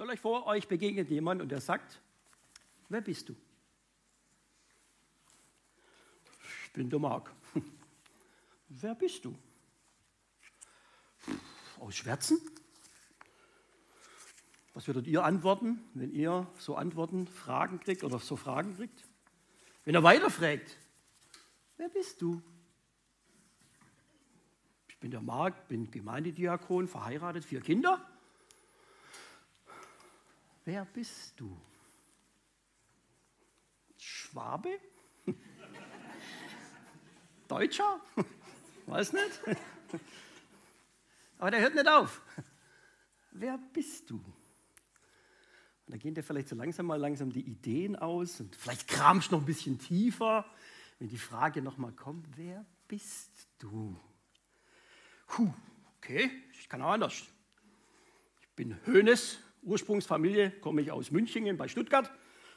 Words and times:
Stellt 0.00 0.12
euch 0.12 0.20
vor, 0.20 0.46
euch 0.46 0.66
begegnet 0.66 1.10
jemand 1.10 1.42
und 1.42 1.50
der 1.50 1.60
sagt, 1.60 2.00
wer 2.88 3.02
bist 3.02 3.28
du? 3.28 3.36
Ich 6.64 6.72
bin 6.72 6.88
der 6.88 6.98
Marc. 6.98 7.30
Wer 8.70 8.94
bist 8.94 9.26
du? 9.26 9.36
Aus 11.80 11.96
Schwärzen? 11.96 12.40
Was 14.72 14.86
würdet 14.86 15.06
ihr 15.06 15.22
antworten, 15.22 15.84
wenn 15.92 16.12
ihr 16.12 16.46
so 16.58 16.76
Antworten, 16.76 17.26
Fragen 17.26 17.78
kriegt 17.78 18.02
oder 18.02 18.18
so 18.20 18.36
Fragen 18.36 18.76
kriegt? 18.76 19.06
Wenn 19.84 19.94
er 19.94 20.02
weiter 20.02 20.30
fragt, 20.30 20.78
wer 21.76 21.90
bist 21.90 22.22
du? 22.22 22.40
Ich 24.88 24.98
bin 24.98 25.10
der 25.10 25.20
Marc, 25.20 25.68
bin 25.68 25.90
Gemeindediakon, 25.90 26.88
verheiratet, 26.88 27.44
vier 27.44 27.60
Kinder. 27.60 28.09
Wer 30.64 30.84
bist 30.84 31.32
du? 31.36 31.60
Schwabe? 33.96 34.80
Deutscher? 37.48 38.00
Weiß 38.86 39.12
nicht. 39.12 39.40
Aber 41.38 41.50
der 41.50 41.60
hört 41.60 41.74
nicht 41.74 41.88
auf. 41.88 42.22
Wer 43.32 43.58
bist 43.72 44.10
du? 44.10 44.16
Und 44.16 45.94
da 45.94 45.96
gehen 45.96 46.14
dir 46.14 46.22
vielleicht 46.22 46.48
so 46.48 46.56
langsam 46.56 46.86
mal 46.86 47.00
langsam 47.00 47.32
die 47.32 47.40
Ideen 47.40 47.96
aus 47.96 48.40
und 48.40 48.54
vielleicht 48.54 48.86
kramst 48.86 49.30
du 49.30 49.36
noch 49.36 49.42
ein 49.42 49.46
bisschen 49.46 49.78
tiefer, 49.78 50.44
wenn 50.98 51.08
die 51.08 51.18
Frage 51.18 51.62
nochmal 51.62 51.92
kommt, 51.92 52.26
wer 52.36 52.64
bist 52.86 53.48
du? 53.58 53.98
Puh, 55.26 55.52
okay, 55.96 56.30
ich 56.52 56.68
kann 56.68 56.82
auch 56.82 56.92
anders. 56.92 57.24
Ich 58.40 58.48
bin 58.54 58.78
Hönes, 58.84 59.38
Ursprungsfamilie, 59.62 60.50
komme 60.60 60.82
ich 60.82 60.90
aus 60.90 61.10
Münchingen 61.10 61.56
bei 61.56 61.68
Stuttgart. 61.68 62.10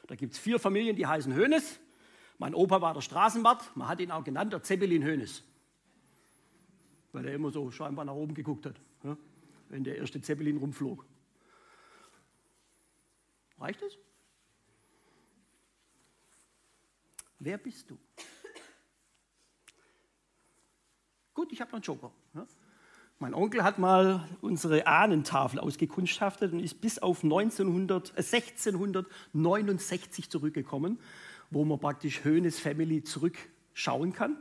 Da 0.06 0.14
gibt 0.16 0.34
es 0.34 0.38
vier 0.38 0.58
Familien, 0.58 0.96
die 0.96 1.06
heißen 1.06 1.34
Hönes. 1.34 1.78
Mein 2.38 2.54
Opa 2.54 2.80
war 2.80 2.94
der 2.94 3.00
Straßenwart, 3.00 3.76
man 3.76 3.88
hat 3.88 4.00
ihn 4.00 4.10
auch 4.10 4.24
genannt, 4.24 4.52
der 4.52 4.62
Zeppelin 4.62 5.04
Hönes. 5.04 5.42
Weil 7.12 7.26
er 7.26 7.34
immer 7.34 7.50
so 7.50 7.70
scheinbar 7.70 8.04
nach 8.04 8.14
oben 8.14 8.34
geguckt 8.34 8.66
hat, 8.66 8.80
ja, 9.04 9.16
wenn 9.68 9.84
der 9.84 9.96
erste 9.98 10.20
Zeppelin 10.20 10.56
rumflog. 10.56 11.06
Reicht 13.58 13.82
es? 13.82 13.96
Wer 17.38 17.58
bist 17.58 17.90
du? 17.90 17.98
Gut, 21.34 21.52
ich 21.52 21.60
habe 21.60 21.70
noch 21.70 21.76
einen 21.76 21.82
Joker. 21.82 22.12
Ja. 22.34 22.46
Mein 23.18 23.34
Onkel 23.34 23.62
hat 23.62 23.78
mal 23.78 24.26
unsere 24.40 24.86
Ahnentafel 24.86 25.60
ausgekundschaftet 25.60 26.52
und 26.52 26.60
ist 26.60 26.80
bis 26.80 26.98
auf 26.98 27.22
1900, 27.22 28.14
äh 28.16 28.22
1669 28.22 30.30
zurückgekommen 30.30 30.98
wo 31.54 31.64
man 31.64 31.78
praktisch 31.78 32.24
Höhnes 32.24 32.58
Family 32.58 33.02
zurückschauen 33.02 34.12
kann. 34.12 34.36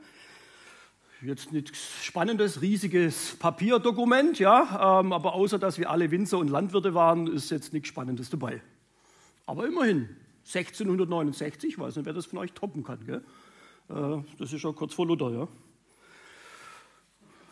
Jetzt 1.22 1.54
nichts 1.54 2.04
Spannendes, 2.04 2.62
riesiges 2.62 3.38
Papierdokument, 3.40 4.40
ja, 4.40 5.00
ähm, 5.00 5.14
aber 5.14 5.34
außer 5.34 5.58
dass 5.58 5.78
wir 5.78 5.90
alle 5.90 6.12
Winzer 6.12 6.38
und 6.38 6.50
Landwirte 6.50 6.94
waren, 6.94 7.28
ist 7.28 7.50
jetzt 7.50 7.72
nichts 7.72 7.88
Spannendes 7.88 8.30
dabei. 8.30 8.62
Aber 9.46 9.66
immerhin, 9.66 10.10
1669, 10.46 11.70
ich 11.70 11.80
weiß 11.80 11.96
nicht, 11.96 12.06
wer 12.06 12.14
das 12.14 12.26
von 12.26 12.40
euch 12.40 12.52
toppen 12.52 12.84
kann, 12.84 13.06
gell? 13.06 13.24
Äh, 13.90 14.22
das 14.38 14.52
ist 14.52 14.60
schon 14.60 14.76
kurz 14.76 14.94
vor 14.94 15.08
Luther, 15.08 15.30
ja. 15.30 15.48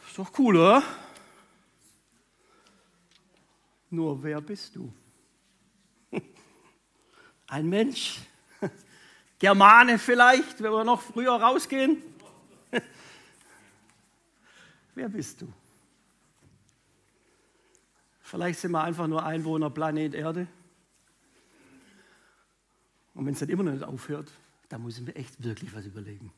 Ist 0.06 0.18
doch 0.18 0.38
cool, 0.38 0.58
oder? 0.58 0.84
Nur 3.92 4.24
wer 4.24 4.42
bist 4.42 4.76
du? 4.76 4.92
Ein 7.48 7.68
Mensch, 7.68 8.20
Germane 9.40 10.00
vielleicht, 10.00 10.64
wenn 10.64 10.72
wir 10.72 10.86
noch 10.86 11.02
früher 11.02 11.34
rausgehen. 11.34 12.02
Wer 14.96 15.10
bist 15.10 15.42
du? 15.42 15.52
Vielleicht 18.22 18.60
sind 18.60 18.72
wir 18.72 18.82
einfach 18.82 19.08
nur 19.08 19.26
Einwohner 19.26 19.70
Planet 19.70 20.14
Erde. 20.14 20.48
Und 23.14 23.26
wenn 23.26 23.34
es 23.34 23.40
dann 23.40 23.50
immer 23.50 23.64
noch 23.64 23.74
nicht 23.74 23.84
aufhört, 23.84 24.32
dann 24.70 24.84
müssen 24.84 25.06
wir 25.06 25.18
echt 25.18 25.44
wirklich 25.44 25.74
was 25.74 25.86
überlegen. 25.86 26.32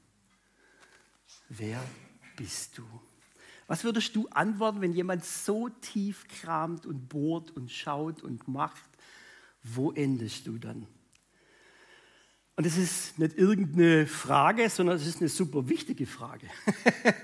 Wer 1.49 1.83
bist 2.35 2.77
du? 2.79 2.83
Was 3.67 3.83
würdest 3.83 4.15
du 4.15 4.27
antworten, 4.29 4.81
wenn 4.81 4.93
jemand 4.93 5.23
so 5.23 5.69
tief 5.69 6.27
kramt 6.27 6.85
und 6.85 7.09
bohrt 7.09 7.51
und 7.51 7.71
schaut 7.71 8.21
und 8.21 8.47
macht? 8.47 8.89
Wo 9.63 9.91
endest 9.91 10.47
du 10.47 10.57
dann? 10.57 10.87
Und 12.55 12.65
es 12.67 12.77
ist 12.77 13.17
nicht 13.17 13.35
irgendeine 13.35 14.05
Frage, 14.05 14.69
sondern 14.69 14.97
es 14.97 15.07
ist 15.07 15.21
eine 15.21 15.29
super 15.29 15.69
wichtige 15.69 16.05
Frage. 16.05 16.47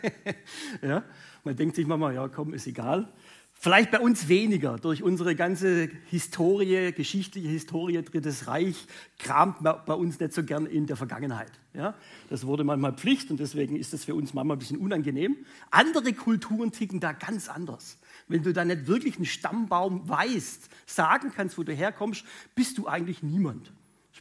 ja? 0.82 1.04
Man 1.44 1.56
denkt 1.56 1.76
sich 1.76 1.86
manchmal, 1.86 2.16
ja 2.16 2.28
komm, 2.28 2.54
ist 2.54 2.66
egal. 2.66 3.14
Vielleicht 3.62 3.92
bei 3.92 4.00
uns 4.00 4.30
weniger. 4.30 4.78
Durch 4.78 5.04
unsere 5.04 5.36
ganze 5.36 5.90
Historie, 6.10 6.94
geschichtliche 6.94 7.50
Historie, 7.50 8.02
Drittes 8.02 8.48
Reich, 8.48 8.88
kramt 9.18 9.60
man 9.60 9.76
bei 9.86 9.94
uns 9.94 10.18
nicht 10.18 10.32
so 10.32 10.44
gern 10.44 10.66
in 10.66 10.86
der 10.86 10.96
Vergangenheit. 10.96 11.52
Ja? 11.74 11.94
Das 12.30 12.48
wurde 12.48 12.64
manchmal 12.64 12.94
Pflicht 12.94 13.30
und 13.32 13.40
deswegen 13.42 13.76
ist 13.76 13.92
das 13.92 14.06
für 14.06 14.16
uns 14.16 14.34
manchmal 14.34 14.56
ein 14.56 14.60
bisschen 14.60 14.78
unangenehm. 14.78 15.36
Andere 15.72 16.14
Kulturen 16.14 16.72
ticken 16.72 17.02
da 17.02 17.12
ganz 17.12 17.50
anders. 17.50 17.98
Wenn 18.30 18.44
du 18.44 18.54
da 18.54 18.64
nicht 18.64 18.88
wirklich 18.88 19.18
einen 19.18 19.26
Stammbaum 19.26 20.08
weißt, 20.08 20.70
sagen 20.86 21.34
kannst, 21.36 21.58
wo 21.58 21.64
du 21.64 21.74
herkommst, 21.74 22.24
bist 22.56 22.78
du 22.78 22.88
eigentlich 22.88 23.24
niemand 23.24 23.74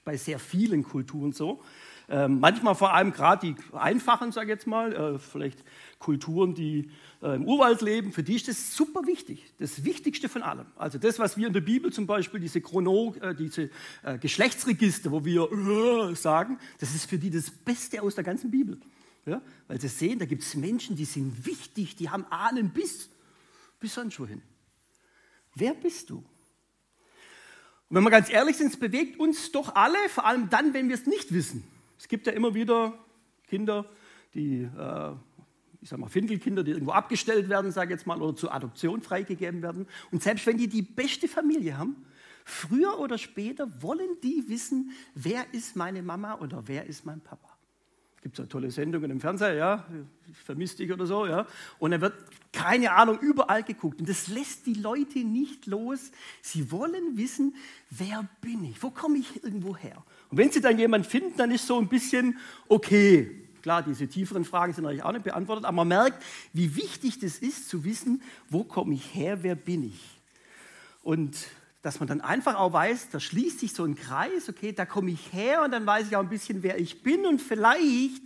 bei 0.05 0.17
sehr 0.17 0.39
vielen 0.39 0.83
Kulturen 0.83 1.33
so. 1.33 1.63
Ähm, 2.11 2.41
manchmal 2.41 2.75
vor 2.75 2.95
allem 2.95 3.13
gerade 3.13 3.47
die 3.49 3.77
einfachen, 3.77 4.33
sage 4.33 4.47
ich 4.47 4.51
jetzt 4.51 4.67
mal, 4.67 4.95
äh, 4.95 5.19
vielleicht 5.19 5.63
Kulturen, 5.99 6.55
die 6.55 6.91
äh, 7.23 7.37
im 7.37 7.45
Urwald 7.45 7.83
leben, 7.83 8.13
für 8.13 8.23
die 8.23 8.37
ist 8.37 8.49
das 8.49 8.75
super 8.75 9.07
wichtig, 9.07 9.45
das 9.59 9.85
Wichtigste 9.85 10.31
von 10.31 10.43
allem. 10.43 10.65
Also 10.77 10.97
das, 10.97 11.19
was 11.19 11.37
wir 11.37 11.49
in 11.49 11.53
der 11.53 11.61
Bibel 11.61 11.93
zum 11.93 12.07
Beispiel, 12.07 12.41
diese 12.41 12.63
Chrono, 12.63 13.15
äh, 13.21 13.35
diese 13.35 13.69
Geschlechtsregister, 14.21 15.11
wo 15.11 15.25
wir 15.25 16.15
sagen, 16.17 16.59
das 16.79 16.95
ist 16.95 17.11
für 17.11 17.19
die 17.19 17.31
das 17.31 17.51
Beste 17.51 18.01
aus 18.01 18.15
der 18.15 18.25
ganzen 18.25 18.51
Bibel. 18.51 18.79
Ja? 19.27 19.43
Weil 19.67 19.81
sie 19.81 19.89
sehen, 19.89 20.19
da 20.19 20.25
gibt 20.25 20.43
es 20.43 20.55
Menschen, 20.55 20.97
die 20.97 21.05
sind 21.05 21.45
wichtig, 21.45 21.97
die 21.97 22.09
haben 22.09 22.25
Ahnen 22.31 22.71
bis, 22.71 23.11
bis 23.81 23.95
sonst 23.95 24.19
wohin. 24.19 24.41
Wer 25.55 25.75
bist 25.75 26.09
du? 26.09 26.19
Und 27.89 27.97
wenn 27.97 28.03
wir 28.03 28.11
ganz 28.11 28.31
ehrlich 28.31 28.57
sind, 28.57 28.73
es 28.73 28.79
bewegt 28.79 29.19
uns 29.19 29.53
doch 29.53 29.75
alle, 29.75 29.99
vor 30.09 30.25
allem 30.25 30.49
dann, 30.49 30.73
wenn 30.73 30.89
wir 30.89 30.95
es 30.95 31.07
nicht 31.07 31.33
wissen. 31.33 31.65
Es 31.99 32.09
gibt 32.09 32.27
ja 32.27 32.33
immer 32.33 32.55
wieder 32.55 32.95
Kinder, 33.49 33.85
die, 34.35 34.63
äh, 34.63 35.13
ich 35.81 35.89
sag 35.89 35.99
mal, 35.99 36.09
Findelkinder, 36.09 36.63
die 36.63 36.71
irgendwo 36.71 36.93
abgestellt 36.93 37.49
werden, 37.49 37.73
sage 37.73 37.93
jetzt 37.93 38.07
mal, 38.07 38.21
oder 38.23 38.37
zur 38.37 38.55
Adoption 38.55 39.03
freigegeben 39.03 39.63
werden. 39.63 39.87
Und 40.11 40.23
selbst 40.23 40.47
wenn 40.47 40.57
die 40.57 40.69
die 40.69 40.83
beste 40.83 41.29
Familie 41.29 41.77
haben, 41.77 41.97
früher 42.45 42.99
oder 42.99 43.19
später 43.19 43.83
wollen 43.83 44.21
die 44.23 44.45
wissen, 44.49 44.93
wer 45.15 45.53
ist 45.53 45.77
meine 45.77 46.03
Mama 46.03 46.37
oder 46.37 46.67
wer 46.67 46.87
ist 46.87 47.05
mein 47.05 47.21
Papa. 47.21 47.49
Es 48.17 48.23
gibt 48.23 48.37
so 48.37 48.47
tolle 48.47 48.69
Sendungen 48.73 49.13
im 49.13 49.21
Fernseher, 49.21 49.55
ja, 49.55 49.87
ich 50.29 50.37
vermisse 50.39 50.79
dich 50.79 50.93
oder 50.93 51.07
so, 51.07 51.25
ja. 51.27 51.47
Und 51.79 51.93
er 51.93 52.01
wird, 52.01 52.15
keine 52.53 52.91
Ahnung, 52.91 53.21
überall 53.21 53.63
geguckt. 53.63 54.01
Und 54.01 54.09
das 54.09 54.27
lässt 54.27 54.67
die 54.67 54.75
Leute 54.75 55.21
nicht 55.21 55.67
los. 55.67 56.11
Sie 56.43 56.73
wollen 56.73 57.17
wissen, 57.17 57.55
wer 57.91 58.29
bin 58.41 58.65
ich? 58.65 58.83
Wo 58.83 58.91
komme 58.91 59.19
ich 59.19 59.45
irgendwo 59.45 59.77
her? 59.77 60.03
Und 60.31 60.39
wenn 60.39 60.51
sie 60.51 60.61
dann 60.61 60.79
jemanden 60.79 61.09
finden, 61.09 61.37
dann 61.37 61.51
ist 61.51 61.67
so 61.67 61.79
ein 61.79 61.89
bisschen 61.89 62.39
okay. 62.69 63.49
Klar, 63.63 63.83
diese 63.83 64.07
tieferen 64.07 64.45
Fragen 64.45 64.73
sind 64.73 64.85
natürlich 64.85 65.05
auch 65.05 65.13
nicht 65.13 65.25
beantwortet, 65.25 65.65
aber 65.65 65.77
man 65.77 65.89
merkt, 65.89 66.23
wie 66.53 66.77
wichtig 66.77 67.19
das 67.19 67.39
ist, 67.39 67.69
zu 67.69 67.85
wissen, 67.85 68.23
wo 68.49 68.65
komme 68.65 68.95
ich 68.95 69.15
her, 69.15 69.43
wer 69.43 69.55
bin 69.55 69.85
ich? 69.85 70.21
Und 71.03 71.37
dass 71.83 72.01
man 72.01 72.09
dann 72.09 72.21
einfach 72.21 72.57
auch 72.57 72.73
weiß, 72.73 73.11
da 73.11 73.21
schließt 73.21 73.61
sich 73.61 73.73
so 73.73 73.85
ein 73.85 73.95
Kreis, 73.95 74.49
okay, 74.49 74.73
da 74.73 74.85
komme 74.85 75.11
ich 75.11 75.33
her 75.33 75.63
und 75.65 75.71
dann 75.71 75.87
weiß 75.87 76.09
ich 76.09 76.17
auch 76.17 76.23
ein 76.23 76.29
bisschen, 76.29 76.63
wer 76.63 76.79
ich 76.79 77.03
bin 77.03 77.27
und 77.27 77.41
vielleicht, 77.41 78.23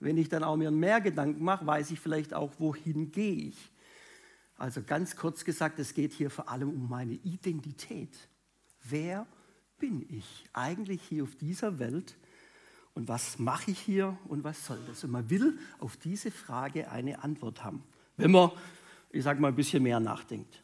wenn 0.00 0.16
ich 0.16 0.28
dann 0.28 0.44
auch 0.44 0.56
mir 0.56 0.70
mehr 0.70 1.00
Gedanken 1.00 1.42
mache, 1.42 1.66
weiß 1.66 1.90
ich 1.90 2.00
vielleicht 2.00 2.34
auch, 2.34 2.52
wohin 2.58 3.10
gehe 3.10 3.48
ich. 3.48 3.72
Also 4.56 4.82
ganz 4.82 5.16
kurz 5.16 5.44
gesagt, 5.44 5.78
es 5.78 5.94
geht 5.94 6.12
hier 6.12 6.30
vor 6.30 6.48
allem 6.48 6.68
um 6.68 6.88
meine 6.88 7.14
Identität. 7.14 8.10
Wer 8.82 9.26
bin 9.78 10.06
ich 10.10 10.44
eigentlich 10.52 11.00
hier 11.02 11.24
auf 11.24 11.34
dieser 11.36 11.78
Welt 11.78 12.16
und 12.94 13.08
was 13.08 13.38
mache 13.38 13.70
ich 13.70 13.78
hier 13.78 14.18
und 14.28 14.44
was 14.44 14.66
soll 14.66 14.78
das? 14.88 15.04
Und 15.04 15.12
man 15.12 15.30
will 15.30 15.58
auf 15.78 15.96
diese 15.96 16.30
Frage 16.30 16.90
eine 16.90 17.22
Antwort 17.22 17.62
haben, 17.62 17.82
wenn 18.16 18.32
man, 18.32 18.50
ich 19.10 19.22
sage 19.22 19.40
mal, 19.40 19.48
ein 19.48 19.54
bisschen 19.54 19.82
mehr 19.82 20.00
nachdenkt. 20.00 20.62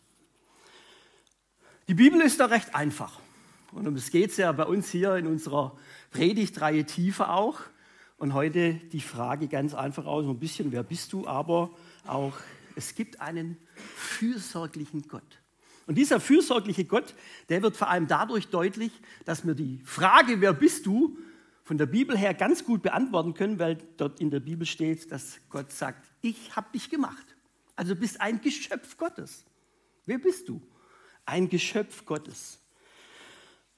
Die 1.87 1.95
Bibel 1.95 2.21
ist 2.23 2.41
da 2.41 2.47
recht 2.47 2.75
einfach. 2.75 3.21
Und 3.73 3.87
um 3.87 3.95
es 3.97 4.11
geht 4.11 4.31
es 4.31 4.37
ja 4.37 4.51
bei 4.53 4.65
uns 4.65 4.91
hier 4.91 5.17
in 5.17 5.27
unserer 5.27 5.77
Predigtreihe 6.11 6.85
tiefer 6.85 7.35
auch. 7.35 7.61
Und 8.17 8.33
heute 8.33 8.75
die 8.75 9.01
Frage 9.01 9.49
ganz 9.49 9.75
einfach 9.75 10.07
aus, 10.07 10.25
ein 10.27 10.39
bisschen, 10.39 10.73
wer 10.73 10.83
bist 10.83 11.13
du, 11.13 11.27
aber 11.27 11.71
auch, 12.07 12.33
es 12.77 12.95
gibt 12.95 13.21
einen 13.21 13.59
fürsorglichen 13.77 15.07
Gott. 15.09 15.44
Und 15.87 15.97
dieser 15.97 16.21
fürsorgliche 16.21 16.85
Gott, 16.85 17.15
der 17.49 17.63
wird 17.63 17.77
vor 17.77 17.89
allem 17.89 18.07
dadurch 18.07 18.49
deutlich, 18.49 18.93
dass 19.25 19.47
wir 19.47 19.55
die 19.55 19.81
Frage, 19.85 20.41
wer 20.41 20.53
bist 20.53 20.87
du, 20.87 21.19
von 21.65 21.79
der 21.79 21.87
Bibel 21.87 22.17
her 22.17 22.35
ganz 22.35 22.65
gut 22.65 22.83
beantworten 22.83 23.33
können, 23.33 23.59
weil 23.59 23.79
dort 23.97 24.21
in 24.21 24.31
der 24.31 24.41
Bibel 24.41 24.67
steht, 24.67 25.11
dass 25.11 25.41
Gott 25.49 25.73
sagt, 25.73 26.07
ich 26.21 26.55
habe 26.55 26.69
dich 26.75 26.91
gemacht. 26.91 27.35
Also 27.75 27.97
bist 27.97 28.21
ein 28.21 28.41
Geschöpf 28.41 28.97
Gottes. 28.97 29.45
Wer 30.05 30.19
bist 30.19 30.49
du? 30.49 30.61
Ein 31.25 31.49
Geschöpf 31.49 32.05
Gottes. 32.05 32.59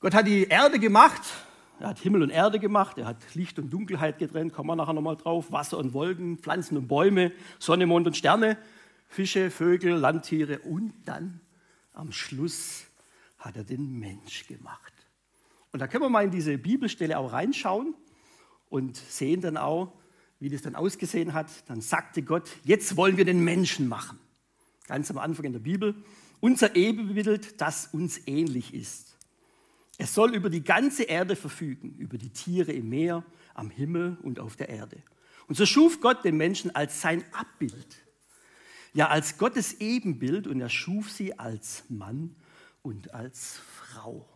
Gott 0.01 0.15
hat 0.15 0.27
die 0.27 0.45
Erde 0.45 0.79
gemacht, 0.79 1.23
er 1.79 1.89
hat 1.89 1.99
Himmel 2.01 2.23
und 2.23 2.31
Erde 2.31 2.59
gemacht, 2.59 2.99
er 2.99 3.07
hat 3.07 3.19
Licht 3.35 3.59
und 3.59 3.71
Dunkelheit 3.71 4.19
getrennt, 4.19 4.53
kommen 4.53 4.69
wir 4.69 4.77
nachher 4.77 4.93
nochmal 4.93 5.17
drauf, 5.17 5.53
Wasser 5.53 5.79
und 5.79 5.93
Wolken, 5.93 6.39
Pflanzen 6.39 6.77
und 6.77 6.89
Bäume, 6.89 7.33
Sonne, 7.59 7.87
Mond 7.87 8.07
und 8.07 8.17
Sterne, 8.17 8.59
Fische, 9.09 9.51
Vögel, 9.51 9.95
Landtiere 9.95 10.59
und 10.61 10.93
dann 11.05 11.41
am 11.97 12.13
Schluss 12.13 12.85
hat 13.39 13.57
er 13.57 13.65
den 13.65 13.99
Mensch 13.99 14.47
gemacht. 14.47 14.93
Und 15.73 15.81
da 15.81 15.87
können 15.87 16.05
wir 16.05 16.09
mal 16.09 16.25
in 16.25 16.31
diese 16.31 16.57
Bibelstelle 16.59 17.19
auch 17.19 17.33
reinschauen 17.33 17.95
und 18.69 18.97
sehen 18.97 19.41
dann 19.41 19.57
auch, 19.57 19.93
wie 20.39 20.49
das 20.49 20.63
dann 20.63 20.75
ausgesehen 20.75 21.33
hat. 21.33 21.49
Dann 21.69 21.81
sagte 21.81 22.23
Gott, 22.23 22.49
jetzt 22.65 22.97
wollen 22.97 23.17
wir 23.17 23.25
den 23.25 23.43
Menschen 23.43 23.89
machen. 23.89 24.19
Ganz 24.87 25.11
am 25.11 25.19
Anfang 25.19 25.47
in 25.47 25.53
der 25.53 25.61
Bibel. 25.61 25.95
Unser 26.41 26.77
Ebenbild, 26.77 27.61
das 27.61 27.89
uns 27.89 28.21
ähnlich 28.27 28.75
ist. 28.75 29.17
Es 29.99 30.15
soll 30.15 30.35
über 30.35 30.51
die 30.51 30.63
ganze 30.63 31.05
Erde 31.05 31.37
verfügen, 31.37 31.95
über 31.99 32.19
die 32.19 32.31
Tiere 32.31 32.73
im 32.73 32.91
Meer, 32.91 33.25
am 33.55 33.71
Himmel 33.71 34.19
und 34.23 34.39
auf 34.39 34.57
der 34.57 34.69
Erde. 34.69 35.03
Und 35.49 35.57
so 35.57 35.65
schuf 35.65 36.01
Gott 36.01 36.25
den 36.25 36.37
Menschen 36.37 36.75
als 36.75 37.01
sein 37.01 37.25
Abbild 37.33 38.06
ja 38.97 39.09
als 39.09 39.37
Gottes 39.37 39.75
Ebenbild 39.75 40.47
und 40.47 40.59
er 40.59 40.71
schuf 40.71 41.11
sie 41.11 41.39
als 41.39 41.85
Mann 41.91 42.35
und 42.83 43.13
als 43.13 43.59
Frau. 43.59 44.27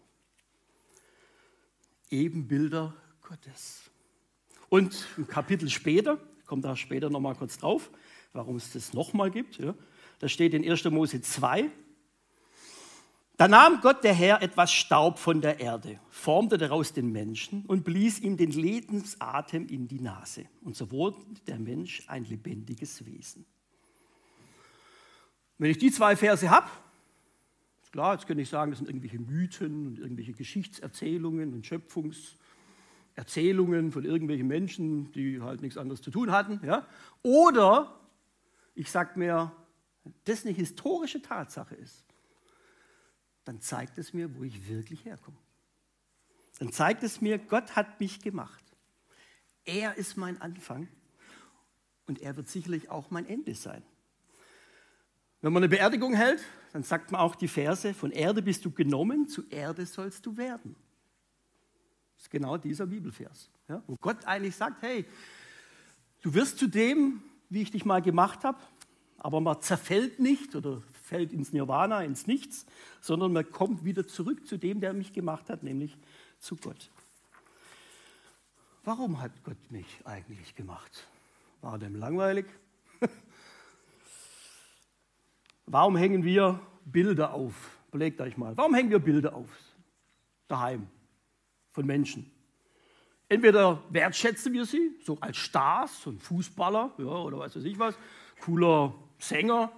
Ebenbilder 2.10 2.94
Gottes. 3.22 3.90
Und 4.68 5.06
ein 5.16 5.26
Kapitel 5.26 5.70
später, 5.70 6.18
kommt 6.44 6.66
da 6.66 6.76
später 6.76 7.08
nochmal 7.08 7.36
kurz 7.36 7.56
drauf, 7.56 7.90
warum 8.34 8.56
es 8.56 8.72
das 8.72 8.92
nochmal 8.92 9.30
gibt, 9.30 9.56
ja, 9.58 9.74
da 10.18 10.28
steht 10.28 10.52
in 10.52 10.68
1. 10.68 10.84
Mose 10.90 11.22
2, 11.22 11.70
da 13.38 13.48
nahm 13.48 13.80
Gott 13.80 14.04
der 14.04 14.12
Herr 14.12 14.42
etwas 14.42 14.70
Staub 14.70 15.18
von 15.18 15.40
der 15.40 15.58
Erde, 15.58 15.98
formte 16.10 16.58
daraus 16.58 16.92
den 16.92 17.10
Menschen 17.10 17.64
und 17.64 17.84
blies 17.84 18.20
ihm 18.20 18.36
den 18.36 18.50
Lebensatem 18.50 19.66
in 19.68 19.88
die 19.88 20.00
Nase. 20.00 20.44
Und 20.60 20.76
so 20.76 20.90
wurde 20.90 21.16
der 21.46 21.58
Mensch 21.58 22.02
ein 22.08 22.24
lebendiges 22.24 23.06
Wesen. 23.06 23.46
Wenn 25.60 25.70
ich 25.70 25.78
die 25.78 25.92
zwei 25.92 26.16
Verse 26.16 26.48
habe, 26.48 26.70
ist 27.82 27.92
klar, 27.92 28.14
jetzt 28.14 28.26
könnte 28.26 28.42
ich 28.42 28.48
sagen, 28.48 28.70
das 28.70 28.78
sind 28.78 28.88
irgendwelche 28.88 29.18
Mythen 29.18 29.88
und 29.88 29.98
irgendwelche 29.98 30.32
Geschichtserzählungen 30.32 31.52
und 31.52 31.66
Schöpfungserzählungen 31.66 33.92
von 33.92 34.06
irgendwelchen 34.06 34.46
Menschen, 34.46 35.12
die 35.12 35.42
halt 35.42 35.60
nichts 35.60 35.76
anderes 35.76 36.00
zu 36.00 36.10
tun 36.10 36.30
hatten. 36.30 36.62
Ja? 36.64 36.86
Oder 37.20 38.00
ich 38.74 38.90
sage 38.90 39.18
mir, 39.18 39.52
das 40.24 40.46
eine 40.46 40.54
historische 40.54 41.20
Tatsache 41.20 41.74
ist, 41.74 42.06
dann 43.44 43.60
zeigt 43.60 43.98
es 43.98 44.14
mir, 44.14 44.34
wo 44.34 44.44
ich 44.44 44.66
wirklich 44.66 45.04
herkomme. 45.04 45.36
Dann 46.58 46.72
zeigt 46.72 47.02
es 47.02 47.20
mir, 47.20 47.36
Gott 47.36 47.76
hat 47.76 48.00
mich 48.00 48.22
gemacht. 48.22 48.64
Er 49.66 49.98
ist 49.98 50.16
mein 50.16 50.40
Anfang 50.40 50.88
und 52.06 52.22
er 52.22 52.38
wird 52.38 52.48
sicherlich 52.48 52.88
auch 52.88 53.10
mein 53.10 53.26
Ende 53.26 53.54
sein. 53.54 53.82
Wenn 55.40 55.52
man 55.52 55.62
eine 55.62 55.70
Beerdigung 55.70 56.14
hält, 56.14 56.42
dann 56.72 56.82
sagt 56.82 57.12
man 57.12 57.20
auch 57.20 57.34
die 57.34 57.48
Verse, 57.48 57.94
von 57.94 58.10
Erde 58.10 58.42
bist 58.42 58.64
du 58.64 58.70
genommen, 58.70 59.26
zu 59.26 59.42
Erde 59.48 59.86
sollst 59.86 60.26
du 60.26 60.36
werden. 60.36 60.76
Das 62.16 62.24
ist 62.24 62.30
genau 62.30 62.58
dieser 62.58 62.86
Bibelvers, 62.86 63.50
ja, 63.68 63.82
wo 63.86 63.96
Gott 63.96 64.24
eigentlich 64.26 64.54
sagt, 64.54 64.82
hey, 64.82 65.06
du 66.20 66.34
wirst 66.34 66.58
zu 66.58 66.66
dem, 66.66 67.22
wie 67.48 67.62
ich 67.62 67.70
dich 67.70 67.86
mal 67.86 68.02
gemacht 68.02 68.44
habe, 68.44 68.58
aber 69.16 69.40
man 69.40 69.60
zerfällt 69.62 70.20
nicht 70.20 70.54
oder 70.54 70.82
fällt 71.02 71.32
ins 71.32 71.52
Nirvana, 71.52 72.04
ins 72.04 72.26
Nichts, 72.26 72.66
sondern 73.00 73.32
man 73.32 73.50
kommt 73.50 73.84
wieder 73.84 74.06
zurück 74.06 74.46
zu 74.46 74.58
dem, 74.58 74.80
der 74.80 74.92
mich 74.92 75.12
gemacht 75.12 75.48
hat, 75.48 75.62
nämlich 75.62 75.96
zu 76.38 76.56
Gott. 76.56 76.90
Warum 78.84 79.20
hat 79.20 79.32
Gott 79.44 79.70
mich 79.70 80.00
eigentlich 80.04 80.54
gemacht? 80.54 81.06
War 81.60 81.78
dem 81.78 81.96
langweilig? 81.96 82.46
Warum 85.72 85.96
hängen 85.96 86.24
wir 86.24 86.58
Bilder 86.84 87.32
auf? 87.32 87.54
Überlegt 87.90 88.20
euch 88.20 88.36
mal. 88.36 88.56
Warum 88.56 88.74
hängen 88.74 88.90
wir 88.90 88.98
Bilder 88.98 89.36
auf? 89.36 89.48
Daheim. 90.48 90.88
Von 91.70 91.86
Menschen. 91.86 92.28
Entweder 93.28 93.80
wertschätzen 93.90 94.52
wir 94.52 94.64
sie, 94.64 94.90
so 95.04 95.16
als 95.20 95.36
Stars, 95.36 96.02
so 96.02 96.10
ein 96.10 96.18
Fußballer 96.18 96.90
ja, 96.98 97.04
oder 97.04 97.38
weiß 97.38 97.54
ich 97.54 97.78
was, 97.78 97.96
cooler 98.40 98.92
Sänger, 99.20 99.70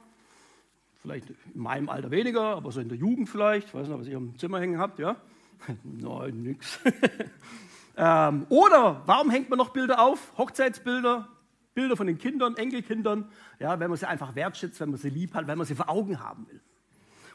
vielleicht 1.02 1.28
in 1.28 1.60
meinem 1.60 1.90
Alter 1.90 2.10
weniger, 2.10 2.56
aber 2.56 2.72
so 2.72 2.80
in 2.80 2.88
der 2.88 2.96
Jugend 2.96 3.28
vielleicht, 3.28 3.68
ich 3.68 3.74
weiß 3.74 3.88
nicht, 3.88 3.98
was 3.98 4.06
ihr 4.06 4.16
im 4.16 4.38
Zimmer 4.38 4.60
hängen 4.60 4.78
habt, 4.78 4.98
ja? 4.98 5.16
Nein, 5.84 6.42
nix. 6.42 6.80
ähm, 7.98 8.46
oder 8.48 9.02
warum 9.04 9.28
hängt 9.28 9.50
man 9.50 9.58
noch 9.58 9.68
Bilder 9.68 10.00
auf? 10.00 10.32
Hochzeitsbilder, 10.38 11.28
Bilder 11.74 11.96
von 11.96 12.06
den 12.06 12.18
Kindern, 12.18 12.56
Enkelkindern, 12.56 13.30
ja, 13.58 13.78
wenn 13.80 13.88
man 13.88 13.98
sie 13.98 14.08
einfach 14.08 14.34
wertschätzt, 14.34 14.80
wenn 14.80 14.90
man 14.90 14.98
sie 14.98 15.10
lieb 15.10 15.34
hat, 15.34 15.46
wenn 15.46 15.58
man 15.58 15.66
sie 15.66 15.74
vor 15.74 15.88
Augen 15.88 16.20
haben 16.20 16.46
will. 16.48 16.60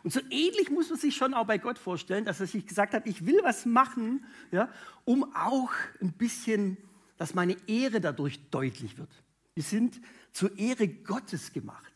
Und 0.03 0.13
so 0.13 0.19
ähnlich 0.29 0.69
muss 0.69 0.89
man 0.89 0.99
sich 0.99 1.15
schon 1.15 1.33
auch 1.33 1.45
bei 1.45 1.57
Gott 1.57 1.77
vorstellen, 1.77 2.23
dass 2.23 2.39
er 2.39 2.47
sich 2.47 2.65
gesagt 2.65 2.93
hat, 2.93 3.07
ich 3.07 3.25
will 3.25 3.39
was 3.43 3.65
machen, 3.65 4.25
ja, 4.51 4.69
um 5.05 5.35
auch 5.35 5.71
ein 6.01 6.13
bisschen, 6.13 6.77
dass 7.17 7.33
meine 7.33 7.57
Ehre 7.67 7.99
dadurch 7.99 8.39
deutlich 8.49 8.97
wird. 8.97 9.09
Wir 9.53 9.63
sind 9.63 9.99
zur 10.31 10.57
Ehre 10.57 10.87
Gottes 10.87 11.51
gemacht. 11.51 11.93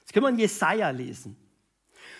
Jetzt 0.00 0.12
können 0.12 0.26
wir 0.26 0.30
in 0.30 0.38
Jesaja 0.38 0.90
lesen. 0.90 1.36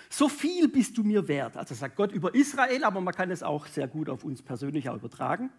So 0.09 0.29
viel 0.29 0.69
bist 0.69 0.97
du 0.97 1.05
mir 1.05 1.29
wert. 1.29 1.57
Also 1.57 1.75
sagt 1.75 1.97
Gott 1.97 2.13
über 2.13 2.35
Israel, 2.35 2.83
aber 2.85 3.01
man 3.01 3.15
kann 3.15 3.31
es 3.31 3.43
auch 3.43 3.67
sehr 3.67 3.87
gut 3.87 4.09
auf 4.09 4.25
uns 4.25 4.43
persönlich 4.43 4.89
auch 4.89 4.97
übertragen. 4.97 5.51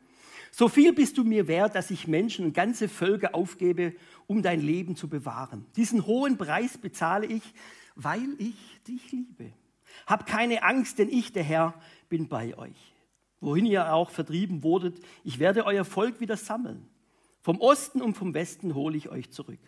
So 0.51 0.67
viel 0.67 0.93
bist 0.93 1.17
du 1.17 1.23
mir 1.23 1.47
wert, 1.47 1.75
dass 1.75 1.91
ich 1.91 2.07
Menschen 2.07 2.45
und 2.45 2.53
ganze 2.53 2.89
Völker 2.89 3.33
aufgebe, 3.33 3.95
um 4.27 4.41
dein 4.41 4.59
Leben 4.59 4.95
zu 4.97 5.07
bewahren. 5.07 5.65
Diesen 5.77 6.05
hohen 6.05 6.37
Preis 6.37 6.77
bezahle 6.77 7.25
ich, 7.25 7.53
weil 7.95 8.35
ich 8.37 8.55
dich 8.85 9.11
liebe. 9.11 9.53
Hab 10.05 10.25
keine 10.25 10.63
Angst, 10.63 10.99
denn 10.99 11.09
ich, 11.09 11.31
der 11.31 11.43
Herr, 11.43 11.73
bin 12.09 12.27
bei 12.27 12.57
euch. 12.57 12.93
Wohin 13.39 13.65
ihr 13.65 13.93
auch 13.93 14.09
vertrieben 14.09 14.61
wurdet, 14.61 14.99
ich 15.23 15.39
werde 15.39 15.65
euer 15.65 15.85
Volk 15.85 16.19
wieder 16.19 16.37
sammeln. 16.37 16.87
Vom 17.41 17.59
Osten 17.59 18.01
und 18.01 18.15
vom 18.15 18.33
Westen 18.33 18.75
hole 18.75 18.97
ich 18.97 19.09
euch 19.09 19.31
zurück. 19.31 19.59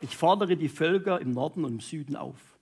Ich 0.00 0.16
fordere 0.16 0.56
die 0.56 0.68
Völker 0.68 1.20
im 1.20 1.32
Norden 1.32 1.64
und 1.64 1.72
im 1.72 1.80
Süden 1.80 2.14
auf. 2.16 2.58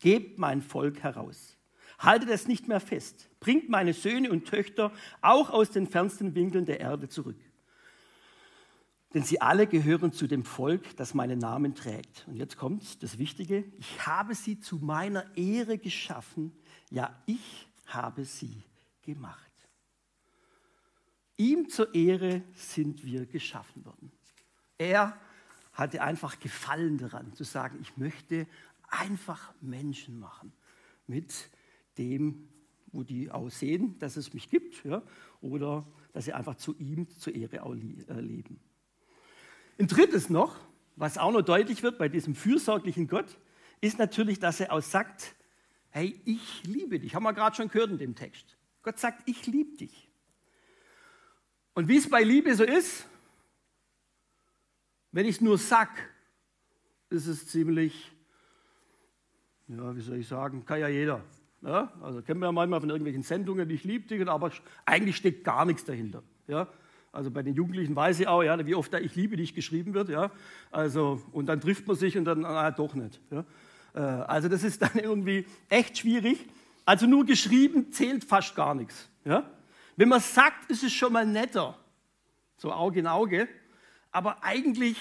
Gebt 0.00 0.38
mein 0.38 0.62
Volk 0.62 1.02
heraus. 1.02 1.56
Haltet 1.98 2.30
es 2.30 2.48
nicht 2.48 2.66
mehr 2.66 2.80
fest. 2.80 3.28
Bringt 3.42 3.68
meine 3.68 3.92
Söhne 3.92 4.30
und 4.30 4.46
Töchter 4.46 4.92
auch 5.20 5.50
aus 5.50 5.72
den 5.72 5.88
fernsten 5.88 6.36
Winkeln 6.36 6.64
der 6.64 6.78
Erde 6.78 7.08
zurück. 7.08 7.40
Denn 9.14 9.24
sie 9.24 9.40
alle 9.40 9.66
gehören 9.66 10.12
zu 10.12 10.28
dem 10.28 10.44
Volk, 10.44 10.96
das 10.96 11.12
meinen 11.12 11.40
Namen 11.40 11.74
trägt. 11.74 12.24
Und 12.28 12.36
jetzt 12.36 12.56
kommt 12.56 13.02
das 13.02 13.18
Wichtige. 13.18 13.64
Ich 13.78 14.06
habe 14.06 14.36
sie 14.36 14.60
zu 14.60 14.76
meiner 14.76 15.36
Ehre 15.36 15.76
geschaffen. 15.76 16.52
Ja, 16.88 17.20
ich 17.26 17.66
habe 17.86 18.24
sie 18.24 18.62
gemacht. 19.02 19.50
Ihm 21.36 21.68
zur 21.68 21.92
Ehre 21.96 22.44
sind 22.54 23.04
wir 23.04 23.26
geschaffen 23.26 23.84
worden. 23.84 24.12
Er 24.78 25.18
hatte 25.72 26.00
einfach 26.00 26.38
Gefallen 26.38 26.96
daran, 26.96 27.34
zu 27.34 27.42
sagen, 27.42 27.80
ich 27.82 27.96
möchte 27.96 28.46
einfach 28.88 29.52
Menschen 29.60 30.20
machen 30.20 30.52
mit 31.08 31.50
dem, 31.98 32.48
wo 32.92 33.02
die 33.02 33.30
aussehen, 33.30 33.98
dass 33.98 34.16
es 34.16 34.32
mich 34.34 34.48
gibt, 34.50 34.84
ja, 34.84 35.02
oder 35.40 35.86
dass 36.12 36.26
sie 36.26 36.32
einfach 36.32 36.56
zu 36.56 36.76
ihm 36.78 37.08
zur 37.18 37.34
Ehre 37.34 37.62
auch 37.62 37.74
äh, 37.74 38.20
leben. 38.20 38.60
Ein 39.78 39.86
drittes 39.86 40.30
noch, 40.30 40.56
was 40.96 41.18
auch 41.18 41.32
noch 41.32 41.42
deutlich 41.42 41.82
wird 41.82 41.98
bei 41.98 42.08
diesem 42.08 42.34
fürsorglichen 42.34 43.08
Gott, 43.08 43.38
ist 43.80 43.98
natürlich, 43.98 44.38
dass 44.38 44.60
er 44.60 44.72
auch 44.72 44.82
sagt, 44.82 45.34
hey, 45.90 46.20
ich 46.24 46.62
liebe 46.64 47.00
dich. 47.00 47.14
Haben 47.14 47.24
wir 47.24 47.32
gerade 47.32 47.56
schon 47.56 47.68
gehört 47.68 47.90
in 47.90 47.98
dem 47.98 48.14
Text. 48.14 48.56
Gott 48.82 48.98
sagt, 48.98 49.28
ich 49.28 49.46
liebe 49.46 49.76
dich. 49.76 50.10
Und 51.74 51.88
wie 51.88 51.96
es 51.96 52.08
bei 52.08 52.22
Liebe 52.22 52.54
so 52.54 52.64
ist, 52.64 53.06
wenn 55.10 55.26
ich 55.26 55.36
es 55.36 55.40
nur 55.40 55.58
sag, 55.58 55.90
ist 57.10 57.26
es 57.26 57.46
ziemlich, 57.48 58.12
ja, 59.68 59.94
wie 59.96 60.00
soll 60.00 60.16
ich 60.16 60.28
sagen, 60.28 60.64
kann 60.64 60.80
ja 60.80 60.88
jeder. 60.88 61.24
Ja, 61.62 61.92
also 62.02 62.22
kennen 62.22 62.40
wir 62.40 62.46
ja 62.46 62.52
manchmal 62.52 62.80
von 62.80 62.90
irgendwelchen 62.90 63.22
Sendungen, 63.22 63.70
ich 63.70 63.84
liebe 63.84 64.06
dich, 64.08 64.28
aber 64.28 64.50
eigentlich 64.84 65.16
steckt 65.16 65.44
gar 65.44 65.64
nichts 65.64 65.84
dahinter. 65.84 66.22
Ja, 66.48 66.66
also 67.12 67.30
bei 67.30 67.42
den 67.42 67.54
Jugendlichen 67.54 67.94
weiß 67.94 68.20
ich 68.20 68.26
auch, 68.26 68.42
ja, 68.42 68.66
wie 68.66 68.74
oft 68.74 68.92
da 68.92 68.98
ich 68.98 69.14
liebe 69.14 69.36
dich 69.36 69.54
geschrieben 69.54 69.94
wird. 69.94 70.08
Ja, 70.08 70.30
also, 70.70 71.22
und 71.32 71.46
dann 71.46 71.60
trifft 71.60 71.86
man 71.86 71.94
sich 71.94 72.16
und 72.18 72.24
dann, 72.24 72.44
ah, 72.44 72.70
doch 72.70 72.94
nicht. 72.94 73.20
Ja. 73.30 73.44
Äh, 73.94 73.98
also 74.00 74.48
das 74.48 74.64
ist 74.64 74.82
dann 74.82 74.94
irgendwie 74.94 75.46
echt 75.68 75.98
schwierig. 75.98 76.48
Also 76.84 77.06
nur 77.06 77.24
geschrieben 77.24 77.92
zählt 77.92 78.24
fast 78.24 78.56
gar 78.56 78.74
nichts. 78.74 79.08
Ja? 79.24 79.44
Wenn 79.96 80.08
man 80.08 80.20
sagt, 80.20 80.70
ist 80.70 80.82
es 80.82 80.92
schon 80.92 81.12
mal 81.12 81.26
netter, 81.26 81.78
so 82.56 82.72
Auge 82.72 83.00
in 83.00 83.06
Auge. 83.06 83.48
Aber 84.10 84.42
eigentlich 84.42 84.98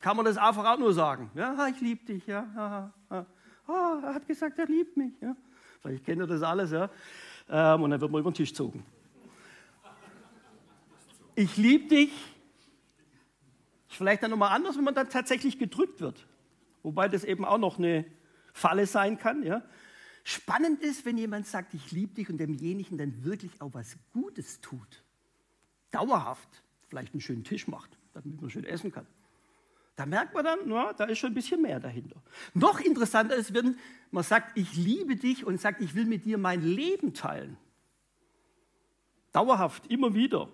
kann 0.00 0.16
man 0.16 0.24
das 0.24 0.36
einfach 0.36 0.64
auch 0.64 0.78
nur 0.78 0.92
sagen. 0.92 1.30
Ja, 1.34 1.66
ich 1.68 1.80
liebe 1.80 2.04
dich. 2.04 2.26
Ja, 2.26 2.92
oh, 3.66 3.72
er 4.02 4.14
hat 4.14 4.26
gesagt, 4.26 4.58
er 4.58 4.66
liebt 4.66 4.96
mich. 4.96 5.12
Ja. 5.20 5.36
Vielleicht 5.80 6.04
kennt 6.04 6.20
ihr 6.20 6.26
das 6.26 6.42
alles. 6.42 6.70
Ja. 6.70 6.90
Ähm, 7.48 7.82
und 7.82 7.90
dann 7.90 8.00
wird 8.00 8.10
man 8.10 8.20
über 8.20 8.30
den 8.30 8.34
Tisch 8.34 8.50
gezogen. 8.50 8.84
Ich 11.34 11.56
liebe 11.56 11.88
dich. 11.88 12.10
Ist 13.88 13.96
vielleicht 13.96 14.22
dann 14.22 14.30
nochmal 14.30 14.54
anders, 14.54 14.76
wenn 14.76 14.84
man 14.84 14.94
dann 14.94 15.08
tatsächlich 15.08 15.58
gedrückt 15.58 16.00
wird. 16.00 16.26
Wobei 16.82 17.08
das 17.08 17.24
eben 17.24 17.44
auch 17.44 17.58
noch 17.58 17.78
eine 17.78 18.04
Falle 18.52 18.86
sein 18.86 19.18
kann. 19.18 19.42
Ja. 19.42 19.62
Spannend 20.24 20.82
ist, 20.82 21.06
wenn 21.06 21.16
jemand 21.16 21.46
sagt, 21.46 21.74
ich 21.74 21.90
liebe 21.90 22.14
dich 22.14 22.28
und 22.28 22.38
demjenigen 22.38 22.98
dann 22.98 23.24
wirklich 23.24 23.60
auch 23.60 23.72
was 23.72 23.96
Gutes 24.12 24.60
tut. 24.60 25.02
Dauerhaft. 25.90 26.48
Vielleicht 26.88 27.14
einen 27.14 27.20
schönen 27.20 27.44
Tisch 27.44 27.68
macht, 27.68 27.98
damit 28.14 28.40
man 28.40 28.50
schön 28.50 28.64
essen 28.64 28.92
kann. 28.92 29.06
Da 29.98 30.06
merkt 30.06 30.32
man 30.32 30.44
dann, 30.44 30.60
na, 30.66 30.92
da 30.92 31.06
ist 31.06 31.18
schon 31.18 31.32
ein 31.32 31.34
bisschen 31.34 31.60
mehr 31.60 31.80
dahinter. 31.80 32.22
Noch 32.54 32.78
interessanter 32.78 33.34
ist, 33.34 33.52
wenn 33.52 33.76
man 34.12 34.22
sagt, 34.22 34.56
ich 34.56 34.76
liebe 34.76 35.16
dich 35.16 35.44
und 35.44 35.60
sagt, 35.60 35.80
ich 35.80 35.96
will 35.96 36.04
mit 36.04 36.24
dir 36.24 36.38
mein 36.38 36.62
Leben 36.62 37.14
teilen. 37.14 37.56
Dauerhaft, 39.32 39.88
immer 39.88 40.14
wieder. 40.14 40.52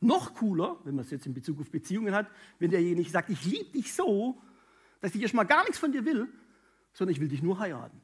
Noch 0.00 0.34
cooler, 0.34 0.78
wenn 0.84 0.94
man 0.94 1.06
es 1.06 1.10
jetzt 1.10 1.24
in 1.24 1.32
Bezug 1.32 1.58
auf 1.58 1.70
Beziehungen 1.70 2.14
hat, 2.14 2.26
wenn 2.58 2.70
derjenige 2.70 3.08
sagt, 3.08 3.30
ich 3.30 3.46
liebe 3.46 3.70
dich 3.70 3.94
so, 3.94 4.42
dass 5.00 5.14
ich 5.14 5.22
erstmal 5.22 5.46
gar 5.46 5.62
nichts 5.62 5.78
von 5.78 5.90
dir 5.90 6.04
will, 6.04 6.28
sondern 6.92 7.14
ich 7.14 7.20
will 7.22 7.28
dich 7.28 7.42
nur 7.42 7.58
heiraten. 7.60 7.98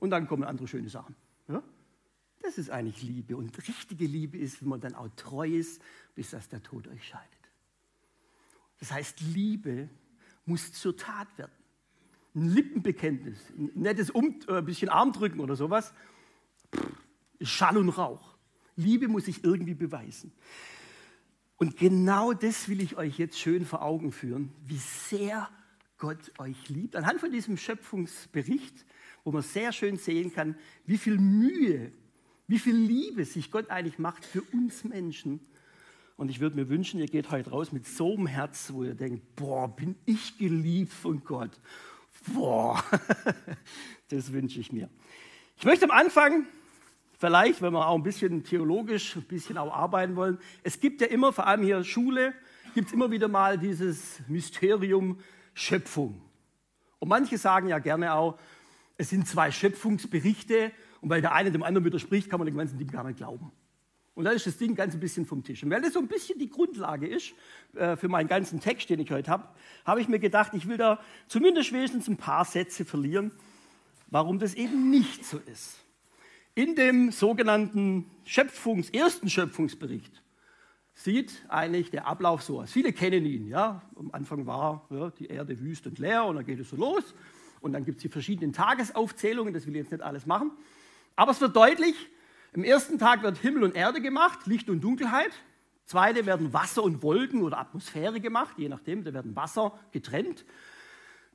Und 0.00 0.10
dann 0.10 0.26
kommen 0.26 0.42
andere 0.42 0.66
schöne 0.66 0.88
Sachen. 0.88 1.14
Ja? 1.46 1.62
Das 2.42 2.58
ist 2.58 2.70
eigentlich 2.70 3.00
Liebe. 3.04 3.36
Und 3.36 3.56
richtige 3.68 4.06
Liebe 4.06 4.38
ist, 4.38 4.60
wenn 4.60 4.70
man 4.70 4.80
dann 4.80 4.96
auch 4.96 5.08
treu 5.14 5.48
ist, 5.48 5.80
bis 6.16 6.30
dass 6.30 6.48
der 6.48 6.64
Tod 6.64 6.88
euch 6.88 7.06
scheidet. 7.06 7.45
Das 8.78 8.92
heißt, 8.92 9.20
Liebe 9.20 9.88
muss 10.44 10.72
zur 10.72 10.96
Tat 10.96 11.28
werden. 11.38 11.52
Ein 12.34 12.50
Lippenbekenntnis, 12.50 13.38
ein 13.56 13.70
nettes 13.74 14.10
um, 14.10 14.38
äh, 14.48 14.62
bisschen 14.62 14.88
Armdrücken 14.88 15.40
oder 15.40 15.56
sowas, 15.56 15.94
ist 17.38 17.50
Schall 17.50 17.78
und 17.78 17.88
Rauch. 17.88 18.36
Liebe 18.76 19.08
muss 19.08 19.24
sich 19.24 19.42
irgendwie 19.42 19.74
beweisen. 19.74 20.32
Und 21.56 21.78
genau 21.78 22.34
das 22.34 22.68
will 22.68 22.82
ich 22.82 22.96
euch 22.96 23.18
jetzt 23.18 23.38
schön 23.38 23.64
vor 23.64 23.82
Augen 23.82 24.12
führen, 24.12 24.52
wie 24.66 24.76
sehr 24.76 25.48
Gott 25.96 26.32
euch 26.38 26.68
liebt. 26.68 26.94
Anhand 26.96 27.20
von 27.20 27.32
diesem 27.32 27.56
Schöpfungsbericht, 27.56 28.84
wo 29.24 29.32
man 29.32 29.42
sehr 29.42 29.72
schön 29.72 29.96
sehen 29.96 30.32
kann, 30.32 30.56
wie 30.84 30.98
viel 30.98 31.16
Mühe, 31.16 31.90
wie 32.46 32.58
viel 32.58 32.76
Liebe 32.76 33.24
sich 33.24 33.50
Gott 33.50 33.70
eigentlich 33.70 33.98
macht 33.98 34.26
für 34.26 34.42
uns 34.52 34.84
Menschen 34.84 35.40
und 36.16 36.30
ich 36.30 36.40
würde 36.40 36.56
mir 36.56 36.68
wünschen, 36.68 36.98
ihr 36.98 37.06
geht 37.06 37.30
heute 37.30 37.50
raus 37.50 37.72
mit 37.72 37.86
so 37.86 38.14
einem 38.14 38.26
Herz, 38.26 38.72
wo 38.72 38.84
ihr 38.84 38.94
denkt, 38.94 39.36
boah, 39.36 39.68
bin 39.74 39.96
ich 40.06 40.38
geliebt 40.38 40.92
von 40.92 41.22
Gott. 41.22 41.50
Boah, 42.32 42.82
das 44.08 44.32
wünsche 44.32 44.58
ich 44.58 44.72
mir. 44.72 44.88
Ich 45.58 45.64
möchte 45.64 45.84
am 45.84 45.90
Anfang, 45.90 46.46
vielleicht, 47.18 47.60
wenn 47.60 47.72
wir 47.72 47.86
auch 47.86 47.94
ein 47.94 48.02
bisschen 48.02 48.44
theologisch, 48.44 49.16
ein 49.16 49.22
bisschen 49.22 49.58
auch 49.58 49.72
arbeiten 49.72 50.16
wollen, 50.16 50.38
es 50.62 50.80
gibt 50.80 51.02
ja 51.02 51.06
immer, 51.06 51.32
vor 51.32 51.46
allem 51.46 51.62
hier 51.62 51.84
Schule, 51.84 52.32
gibt 52.74 52.88
es 52.88 52.94
immer 52.94 53.10
wieder 53.10 53.28
mal 53.28 53.58
dieses 53.58 54.20
Mysterium 54.26 55.18
Schöpfung. 55.52 56.22
Und 56.98 57.08
manche 57.08 57.36
sagen 57.36 57.68
ja 57.68 57.78
gerne 57.78 58.14
auch, 58.14 58.38
es 58.96 59.10
sind 59.10 59.28
zwei 59.28 59.50
Schöpfungsberichte 59.50 60.72
und 61.02 61.10
weil 61.10 61.20
der 61.20 61.32
eine 61.32 61.52
dem 61.52 61.62
anderen 61.62 61.84
widerspricht, 61.84 62.30
kann 62.30 62.38
man 62.38 62.46
dem 62.46 62.56
ganzen 62.56 62.78
Ding 62.78 62.88
gar 62.88 63.04
nicht 63.04 63.18
glauben. 63.18 63.52
Und 64.16 64.24
dann 64.24 64.34
ist 64.34 64.46
das 64.46 64.56
Ding 64.56 64.74
ganz 64.74 64.94
ein 64.94 65.00
bisschen 65.00 65.26
vom 65.26 65.44
Tisch. 65.44 65.62
Und 65.62 65.70
weil 65.70 65.82
das 65.82 65.92
so 65.92 65.98
ein 65.98 66.08
bisschen 66.08 66.38
die 66.38 66.48
Grundlage 66.48 67.06
ist 67.06 67.34
äh, 67.74 67.96
für 67.96 68.08
meinen 68.08 68.28
ganzen 68.28 68.60
Text, 68.60 68.88
den 68.88 68.98
ich 68.98 69.10
heute 69.10 69.30
habe, 69.30 69.46
habe 69.84 70.00
ich 70.00 70.08
mir 70.08 70.18
gedacht, 70.18 70.54
ich 70.54 70.66
will 70.66 70.78
da 70.78 70.98
zumindest 71.28 71.70
wenigstens 71.70 72.08
ein 72.08 72.16
paar 72.16 72.46
Sätze 72.46 72.86
verlieren, 72.86 73.30
warum 74.08 74.38
das 74.38 74.54
eben 74.54 74.88
nicht 74.88 75.26
so 75.26 75.38
ist. 75.52 75.76
In 76.54 76.74
dem 76.74 77.12
sogenannten 77.12 78.10
Schöpfungs-, 78.24 78.90
ersten 78.90 79.28
Schöpfungsbericht 79.28 80.22
sieht 80.94 81.44
eigentlich 81.50 81.90
der 81.90 82.06
Ablauf 82.06 82.42
so 82.42 82.62
aus. 82.62 82.72
Viele 82.72 82.94
kennen 82.94 83.26
ihn. 83.26 83.48
Ja? 83.48 83.82
Am 83.96 84.10
Anfang 84.12 84.46
war 84.46 84.86
ja, 84.88 85.10
die 85.10 85.26
Erde 85.26 85.60
wüst 85.60 85.86
und 85.86 85.98
leer 85.98 86.24
und 86.24 86.36
dann 86.36 86.46
geht 86.46 86.58
es 86.58 86.70
so 86.70 86.76
los. 86.76 87.14
Und 87.60 87.74
dann 87.74 87.84
gibt 87.84 87.98
es 87.98 88.02
die 88.02 88.08
verschiedenen 88.08 88.54
Tagesaufzählungen, 88.54 89.52
das 89.52 89.66
will 89.66 89.76
ich 89.76 89.82
jetzt 89.82 89.92
nicht 89.92 90.02
alles 90.02 90.24
machen. 90.24 90.52
Aber 91.16 91.32
es 91.32 91.40
wird 91.42 91.54
deutlich, 91.54 91.94
im 92.56 92.64
ersten 92.64 92.98
Tag 92.98 93.22
wird 93.22 93.36
Himmel 93.36 93.64
und 93.64 93.76
Erde 93.76 94.00
gemacht, 94.00 94.46
Licht 94.46 94.70
und 94.70 94.80
Dunkelheit. 94.82 95.30
Zweite 95.84 96.24
werden 96.24 96.54
Wasser 96.54 96.82
und 96.82 97.02
Wolken 97.02 97.42
oder 97.42 97.58
Atmosphäre 97.58 98.18
gemacht, 98.18 98.58
je 98.58 98.70
nachdem, 98.70 99.04
da 99.04 99.12
werden 99.12 99.36
Wasser 99.36 99.78
getrennt. 99.92 100.46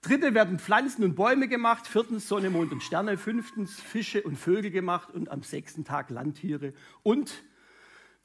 Dritte 0.01 0.33
werden 0.33 0.57
Pflanzen 0.57 1.03
und 1.03 1.15
Bäume 1.15 1.47
gemacht, 1.47 1.85
viertens 1.85 2.27
Sonne, 2.27 2.49
Mond 2.49 2.71
und 2.71 2.81
Sterne, 2.81 3.19
fünftens 3.19 3.79
Fische 3.79 4.23
und 4.23 4.35
Vögel 4.35 4.71
gemacht 4.71 5.11
und 5.11 5.29
am 5.29 5.43
sechsten 5.43 5.85
Tag 5.85 6.09
Landtiere 6.09 6.73
und 7.03 7.43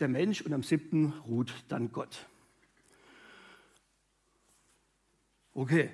der 0.00 0.08
Mensch 0.08 0.40
und 0.40 0.54
am 0.54 0.62
siebten 0.62 1.12
ruht 1.26 1.52
dann 1.68 1.92
Gott. 1.92 2.26
Okay. 5.52 5.90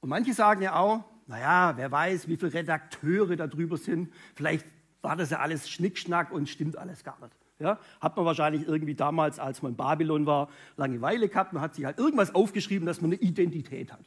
Und 0.00 0.08
manche 0.08 0.32
sagen 0.32 0.62
ja 0.62 0.76
auch, 0.76 1.04
naja, 1.26 1.76
wer 1.76 1.90
weiß, 1.90 2.26
wie 2.26 2.36
viele 2.36 2.54
Redakteure 2.54 3.36
darüber 3.36 3.76
sind. 3.76 4.12
Vielleicht 4.34 4.66
war 5.02 5.16
das 5.16 5.30
ja 5.30 5.38
alles 5.38 5.68
Schnickschnack 5.68 6.32
und 6.32 6.48
stimmt 6.48 6.76
alles 6.76 7.04
gar 7.04 7.18
nicht. 7.20 7.36
Ja, 7.58 7.78
hat 8.00 8.16
man 8.16 8.26
wahrscheinlich 8.26 8.68
irgendwie 8.68 8.94
damals, 8.94 9.38
als 9.38 9.62
man 9.62 9.72
in 9.72 9.76
Babylon 9.76 10.26
war, 10.26 10.50
Langeweile 10.76 11.28
gehabt. 11.28 11.54
Man 11.54 11.62
hat 11.62 11.74
sich 11.74 11.86
halt 11.86 11.98
irgendwas 11.98 12.34
aufgeschrieben, 12.34 12.84
dass 12.84 13.00
man 13.00 13.12
eine 13.12 13.20
Identität 13.20 13.92
hat. 13.92 14.04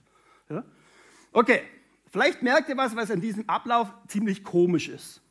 Ja? 0.50 0.64
Okay, 1.32 1.62
vielleicht 2.06 2.44
merkt 2.44 2.70
ihr 2.70 2.78
was, 2.78 2.96
was 2.96 3.10
an 3.10 3.22
diesem 3.22 3.50
Ablauf 3.50 3.92
ziemlich 4.08 4.44
komisch 4.44 4.88
ist. 4.88 5.22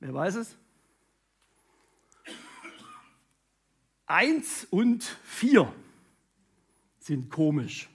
Wer 0.00 0.14
weiß 0.14 0.36
es? 0.36 0.56
Eins 4.06 4.66
und 4.70 5.04
vier 5.24 5.70
sind 6.98 7.30
komisch. 7.30 7.90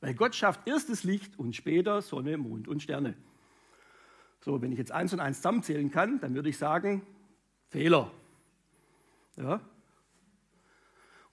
Weil 0.00 0.14
Gott 0.14 0.34
schafft 0.34 0.66
erst 0.66 0.88
das 0.88 1.04
Licht 1.04 1.38
und 1.38 1.54
später 1.54 2.00
Sonne, 2.00 2.38
Mond 2.38 2.68
und 2.68 2.82
Sterne. 2.82 3.14
So, 4.46 4.62
wenn 4.62 4.70
ich 4.70 4.78
jetzt 4.78 4.92
eins 4.92 5.12
und 5.12 5.18
eins 5.18 5.38
zusammenzählen 5.38 5.90
kann, 5.90 6.20
dann 6.20 6.36
würde 6.36 6.48
ich 6.48 6.56
sagen, 6.56 7.04
Fehler. 7.66 8.12
Ja? 9.34 9.60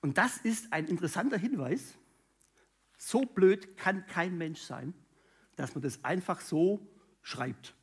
Und 0.02 0.18
das 0.18 0.38
ist 0.38 0.74
ein 0.74 0.88
interessanter 0.88 1.38
Hinweis. 1.38 1.94
So 2.98 3.22
blöd 3.22 3.78
kann 3.78 4.08
kein 4.08 4.36
Mensch 4.40 4.62
sein, 4.62 4.96
dass 5.56 5.76
man 5.76 5.84
das 5.84 6.04
einfach 6.04 6.42
so 6.42 6.88
schreibt. 7.22 7.76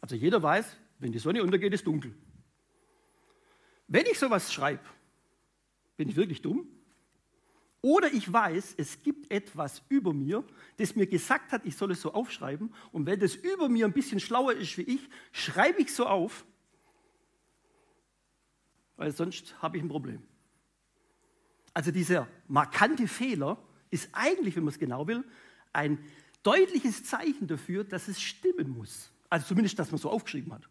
Also 0.00 0.14
jeder 0.14 0.40
weiß, 0.40 0.76
wenn 1.00 1.10
die 1.10 1.18
Sonne 1.18 1.42
untergeht, 1.42 1.74
ist 1.74 1.88
dunkel. 1.88 2.14
Wenn 3.88 4.06
ich 4.06 4.20
sowas 4.20 4.52
schreibe, 4.52 4.84
bin 5.96 6.08
ich 6.08 6.14
wirklich 6.14 6.40
dumm? 6.40 6.68
Oder 7.82 8.12
ich 8.12 8.32
weiß, 8.32 8.74
es 8.78 9.02
gibt 9.02 9.30
etwas 9.30 9.82
über 9.88 10.12
mir, 10.12 10.44
das 10.76 10.96
mir 10.96 11.06
gesagt 11.06 11.52
hat, 11.52 11.64
ich 11.64 11.76
soll 11.76 11.92
es 11.92 12.00
so 12.00 12.12
aufschreiben. 12.12 12.72
Und 12.92 13.06
wenn 13.06 13.20
das 13.20 13.34
über 13.34 13.68
mir 13.68 13.86
ein 13.86 13.92
bisschen 13.92 14.18
schlauer 14.18 14.54
ist 14.54 14.76
wie 14.78 14.82
ich, 14.82 15.08
schreibe 15.32 15.80
ich 15.80 15.94
so 15.94 16.06
auf, 16.06 16.44
weil 18.96 19.12
sonst 19.12 19.60
habe 19.62 19.76
ich 19.76 19.82
ein 19.82 19.88
Problem. 19.88 20.22
Also 21.74 21.90
dieser 21.90 22.26
markante 22.48 23.06
Fehler 23.06 23.58
ist 23.90 24.08
eigentlich, 24.12 24.56
wenn 24.56 24.64
man 24.64 24.72
es 24.72 24.78
genau 24.78 25.06
will, 25.06 25.22
ein 25.72 25.98
deutliches 26.42 27.04
Zeichen 27.04 27.46
dafür, 27.46 27.84
dass 27.84 28.08
es 28.08 28.20
stimmen 28.20 28.70
muss. 28.70 29.10
Also 29.28 29.48
zumindest, 29.48 29.78
dass 29.78 29.90
man 29.90 29.98
so 29.98 30.10
aufgeschrieben 30.10 30.52
hat. 30.52 30.68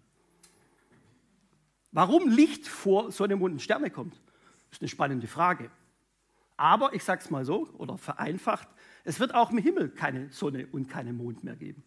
Warum 1.91 2.27
Licht 2.27 2.67
vor 2.67 3.11
Sonne, 3.11 3.35
Mond 3.35 3.53
und 3.53 3.61
Sterne 3.61 3.89
kommt, 3.89 4.19
ist 4.71 4.81
eine 4.81 4.89
spannende 4.89 5.27
Frage. 5.27 5.69
Aber 6.57 6.93
ich 6.93 7.03
sage 7.03 7.21
es 7.21 7.29
mal 7.29 7.45
so 7.45 7.67
oder 7.77 7.97
vereinfacht, 7.97 8.67
es 9.03 9.19
wird 9.19 9.35
auch 9.35 9.51
im 9.51 9.57
Himmel 9.57 9.89
keine 9.89 10.31
Sonne 10.31 10.67
und 10.71 10.89
keinen 10.89 11.17
Mond 11.17 11.43
mehr 11.43 11.55
geben, 11.55 11.83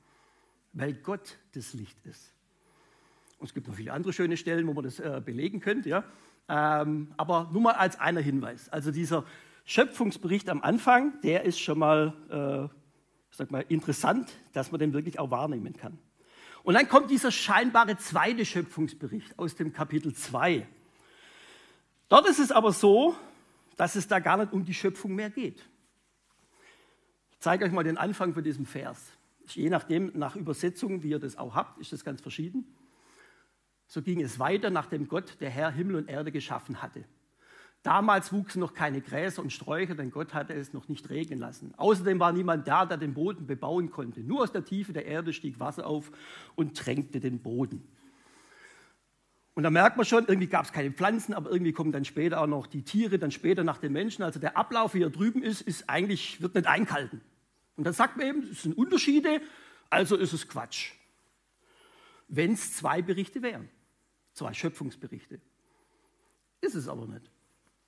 weil 0.73 0.95
Gott 0.95 1.39
das 1.55 1.73
Licht 1.73 1.99
ist. 2.05 2.33
Und 3.39 3.47
es 3.47 3.55
gibt 3.55 3.69
noch 3.69 3.75
viele 3.75 3.93
andere 3.93 4.13
schöne 4.13 4.37
Stellen, 4.37 4.67
wo 4.67 4.75
man 4.75 4.85
das 4.85 4.99
äh, 4.99 5.23
belegen 5.25 5.61
könnte. 5.61 5.89
Ja? 5.89 6.05
Ähm, 6.49 7.13
aber 7.17 7.49
nur 7.53 7.63
mal 7.63 7.75
als 7.75 7.99
einer 7.99 8.21
Hinweis. 8.21 8.69
Also 8.69 8.91
dieser 8.91 9.25
Schöpfungsbericht 9.65 10.49
am 10.49 10.63
Anfang, 10.63 11.21
der 11.23 11.45
ist 11.45 11.61
schon 11.61 11.79
mal, 11.79 12.15
äh, 12.31 12.75
sag 13.31 13.51
mal 13.51 13.65
interessant, 13.69 14.33
dass 14.53 14.73
man 14.73 14.81
den 14.81 14.93
wirklich 14.93 15.19
auch 15.19 15.31
wahrnehmen 15.31 15.77
kann. 15.77 15.99
Und 16.63 16.75
dann 16.75 16.89
kommt 16.89 17.11
dieser 17.11 17.31
scheinbare 17.31 17.97
zweite 17.97 18.45
Schöpfungsbericht 18.45 19.39
aus 19.39 19.55
dem 19.55 19.73
Kapitel 19.73 20.15
2. 20.15 20.67
Dort 22.09 22.29
ist 22.29 22.39
es 22.39 22.51
aber 22.51 22.73
so, 22.73 23.15
dass 23.79 23.95
es 23.95 24.09
da 24.09 24.19
gar 24.19 24.37
nicht 24.37 24.53
um 24.53 24.65
die 24.65 24.75
Schöpfung 24.75 25.15
mehr 25.15 25.31
geht. 25.31 25.65
Ich 27.31 27.39
zeige 27.39 27.65
euch 27.65 27.73
mal 27.73 27.85
den 27.85 27.97
Anfang 27.97 28.35
von 28.35 28.43
diesem 28.43 28.67
Vers. 28.67 29.13
Je 29.47 29.71
nachdem, 29.71 30.11
nach 30.15 30.37
Übersetzung, 30.37 31.03
wie 31.03 31.11
ihr 31.11 31.21
das 31.21 31.39
auch 31.39 31.55
habt, 31.55 31.79
ist 31.79 31.93
das 31.93 32.05
ganz 32.05 32.21
verschieden. 32.21 32.67
So 33.87 34.03
ging 34.03 34.21
es 34.21 34.39
weiter, 34.39 34.69
nachdem 34.69 35.09
Gott 35.09 35.41
der 35.41 35.49
Herr 35.49 35.71
Himmel 35.71 35.95
und 35.95 36.11
Erde 36.11 36.33
geschaffen 36.33 36.83
hatte. 36.83 37.05
Damals 37.85 38.33
wuchsen 38.33 38.59
noch 38.59 38.75
keine 38.75 39.01
Gräser 39.01 39.43
und 39.43 39.53
Sträucher, 39.53 39.95
denn 39.95 40.11
Gott 40.11 40.35
hatte 40.35 40.55
es 40.55 40.73
noch 40.73 40.89
nicht 40.89 41.09
regnen 41.09 41.39
lassen. 41.39 41.73
Außerdem 41.77 42.19
war 42.19 42.33
niemand 42.33 42.67
da, 42.67 42.85
der 42.85 42.99
den 42.99 43.15
Boden 43.15 43.47
bebauen 43.47 43.91
konnte. 43.91 44.21
Nur 44.21 44.43
aus 44.43 44.51
der 44.51 44.65
Tiefe 44.65 44.93
der 44.93 45.07
Erde 45.07 45.33
stieg 45.33 45.61
Wasser 45.61 45.87
auf 45.87 46.11
und 46.57 46.77
tränkte 46.77 47.21
den 47.21 47.39
Boden. 47.39 47.87
Und 49.59 49.65
da 49.65 49.71
merkt 49.71 49.97
man 49.97 50.07
schon, 50.07 50.25
irgendwie 50.29 50.47
gab 50.47 50.67
es 50.67 50.73
keine 50.73 50.93
Pflanzen, 50.93 51.35
aber 51.35 51.51
irgendwie 51.51 51.73
kommen 51.73 51.91
dann 51.91 52.05
später 52.05 52.41
auch 52.41 52.47
noch 52.47 52.69
die 52.69 52.83
Tiere, 52.83 53.19
dann 53.19 53.33
später 53.33 53.65
nach 53.65 53.79
den 53.79 53.93
Menschen. 53.93 54.23
Also 54.23 54.39
der 54.39 54.57
Ablauf, 54.57 54.95
wie 54.95 54.99
hier 54.99 55.11
drüben 55.11 55.43
ist, 55.43 55.63
ist 55.63 55.91
eigentlich, 55.91 56.41
wird 56.41 56.55
nicht 56.55 56.69
einkalten. 56.69 57.21
Und 57.75 57.83
dann 57.83 57.93
sagt 57.93 58.17
man 58.17 58.27
eben, 58.29 58.43
es 58.45 58.63
sind 58.63 58.79
Unterschiede, 58.79 59.41
also 59.91 60.15
ist 60.15 60.33
es 60.33 60.47
Quatsch. 60.47 60.93
Wenn 62.29 62.53
es 62.53 62.77
zwei 62.77 63.03
Berichte 63.03 63.43
wären, 63.43 63.69
zwei 64.33 64.55
Schöpfungsberichte. 64.55 65.41
Ist 66.61 66.77
es 66.77 66.87
aber 66.87 67.09
nicht 67.09 67.29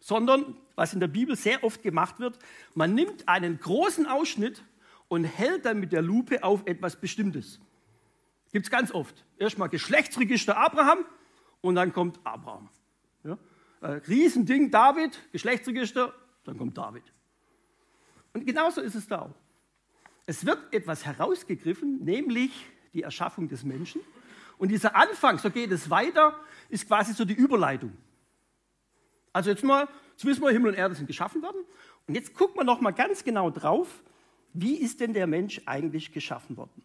sondern 0.01 0.57
was 0.75 0.93
in 0.93 0.99
der 0.99 1.07
Bibel 1.07 1.37
sehr 1.37 1.63
oft 1.63 1.85
gemacht 1.85 2.19
wird, 2.19 2.37
man 2.75 2.97
nimmt 2.97 3.29
einen 3.29 3.61
großen 3.61 4.07
Ausschnitt 4.07 4.65
und 5.07 5.23
hält 5.23 5.67
dann 5.67 5.79
mit 5.79 5.93
der 5.93 6.03
Lupe 6.03 6.43
auf 6.43 6.67
etwas 6.67 6.97
Bestimmtes. 6.97 7.61
Gibt 8.51 8.67
es 8.67 8.71
ganz 8.71 8.91
oft. 8.91 9.25
Erstmal 9.39 9.69
Geschlechtsregister 9.69 10.57
Abraham 10.57 11.05
und 11.61 11.75
dann 11.75 11.93
kommt 11.93 12.19
Abraham. 12.25 12.69
Ja? 13.25 13.39
Äh, 13.81 14.01
Riesending 14.09 14.71
David, 14.71 15.19
Geschlechtsregister, 15.33 16.15
dann 16.45 16.59
kommt 16.59 16.77
David. 16.77 17.05
Und 18.33 18.47
genauso 18.47 18.81
ist 18.81 18.95
es 18.95 19.07
da 19.07 19.23
auch. 19.23 19.35
Es 20.27 20.47
wird 20.47 20.73
etwas 20.73 21.05
herausgegriffen, 21.05 22.05
nämlich 22.05 22.53
die 22.95 23.03
Erschaffung 23.03 23.49
des 23.49 23.65
Menschen. 23.65 24.01
Und 24.59 24.69
dieser 24.69 24.95
Anfang, 24.95 25.39
so 25.39 25.51
geht 25.51 25.73
es 25.73 25.91
weiter, 25.91 26.39
ist 26.69 26.87
quasi 26.87 27.13
so 27.13 27.25
die 27.25 27.35
Überleitung. 27.35 27.97
Also 29.33 29.51
jetzt 29.51 29.65
mal, 29.65 29.89
jetzt 30.13 30.25
wissen 30.25 30.43
wir, 30.43 30.51
Himmel 30.51 30.73
und 30.73 30.77
Erde 30.77 30.95
sind 30.95 31.07
geschaffen 31.07 31.43
worden. 31.43 31.65
Und 32.07 32.15
jetzt 32.15 32.35
gucken 32.35 32.57
wir 32.61 32.65
noch 32.65 32.81
mal 32.81 32.91
ganz 32.91 33.25
genau 33.25 33.51
drauf, 33.51 34.03
wie 34.53 34.77
ist 34.77 35.01
denn 35.01 35.15
der 35.15 35.27
Mensch 35.27 35.61
eigentlich 35.67 36.13
geschaffen 36.13 36.57
worden? 36.57 36.85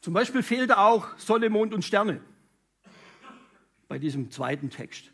Zum 0.00 0.12
Beispiel 0.12 0.42
fehlt 0.42 0.72
auch 0.72 1.16
Sonne, 1.18 1.50
Mond 1.50 1.74
und 1.74 1.84
Sterne 1.84 2.20
bei 3.88 3.98
diesem 3.98 4.30
zweiten 4.30 4.70
Text. 4.70 5.10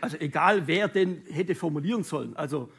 Also 0.00 0.16
egal, 0.18 0.66
wer 0.66 0.88
denn 0.88 1.22
hätte 1.28 1.54
formulieren 1.54 2.04
sollen, 2.04 2.36
also 2.36 2.70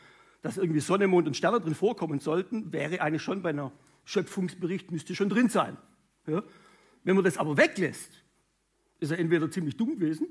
dass 0.41 0.57
irgendwie 0.57 0.79
Sonne, 0.79 1.07
Mond 1.07 1.27
und 1.27 1.35
Sterne 1.35 1.59
drin 1.59 1.75
vorkommen 1.75 2.19
sollten, 2.19 2.71
wäre 2.71 3.01
eigentlich 3.01 3.21
schon 3.21 3.41
bei 3.41 3.49
einer 3.49 3.71
Schöpfungsbericht, 4.05 4.91
müsste 4.91 5.15
schon 5.15 5.29
drin 5.29 5.49
sein. 5.49 5.77
Ja? 6.25 6.43
Wenn 7.03 7.15
man 7.15 7.25
das 7.25 7.37
aber 7.37 7.57
weglässt, 7.57 8.23
ist 8.99 9.11
er 9.11 9.19
entweder 9.19 9.49
ziemlich 9.51 9.75
dumm 9.75 9.99
gewesen 9.99 10.27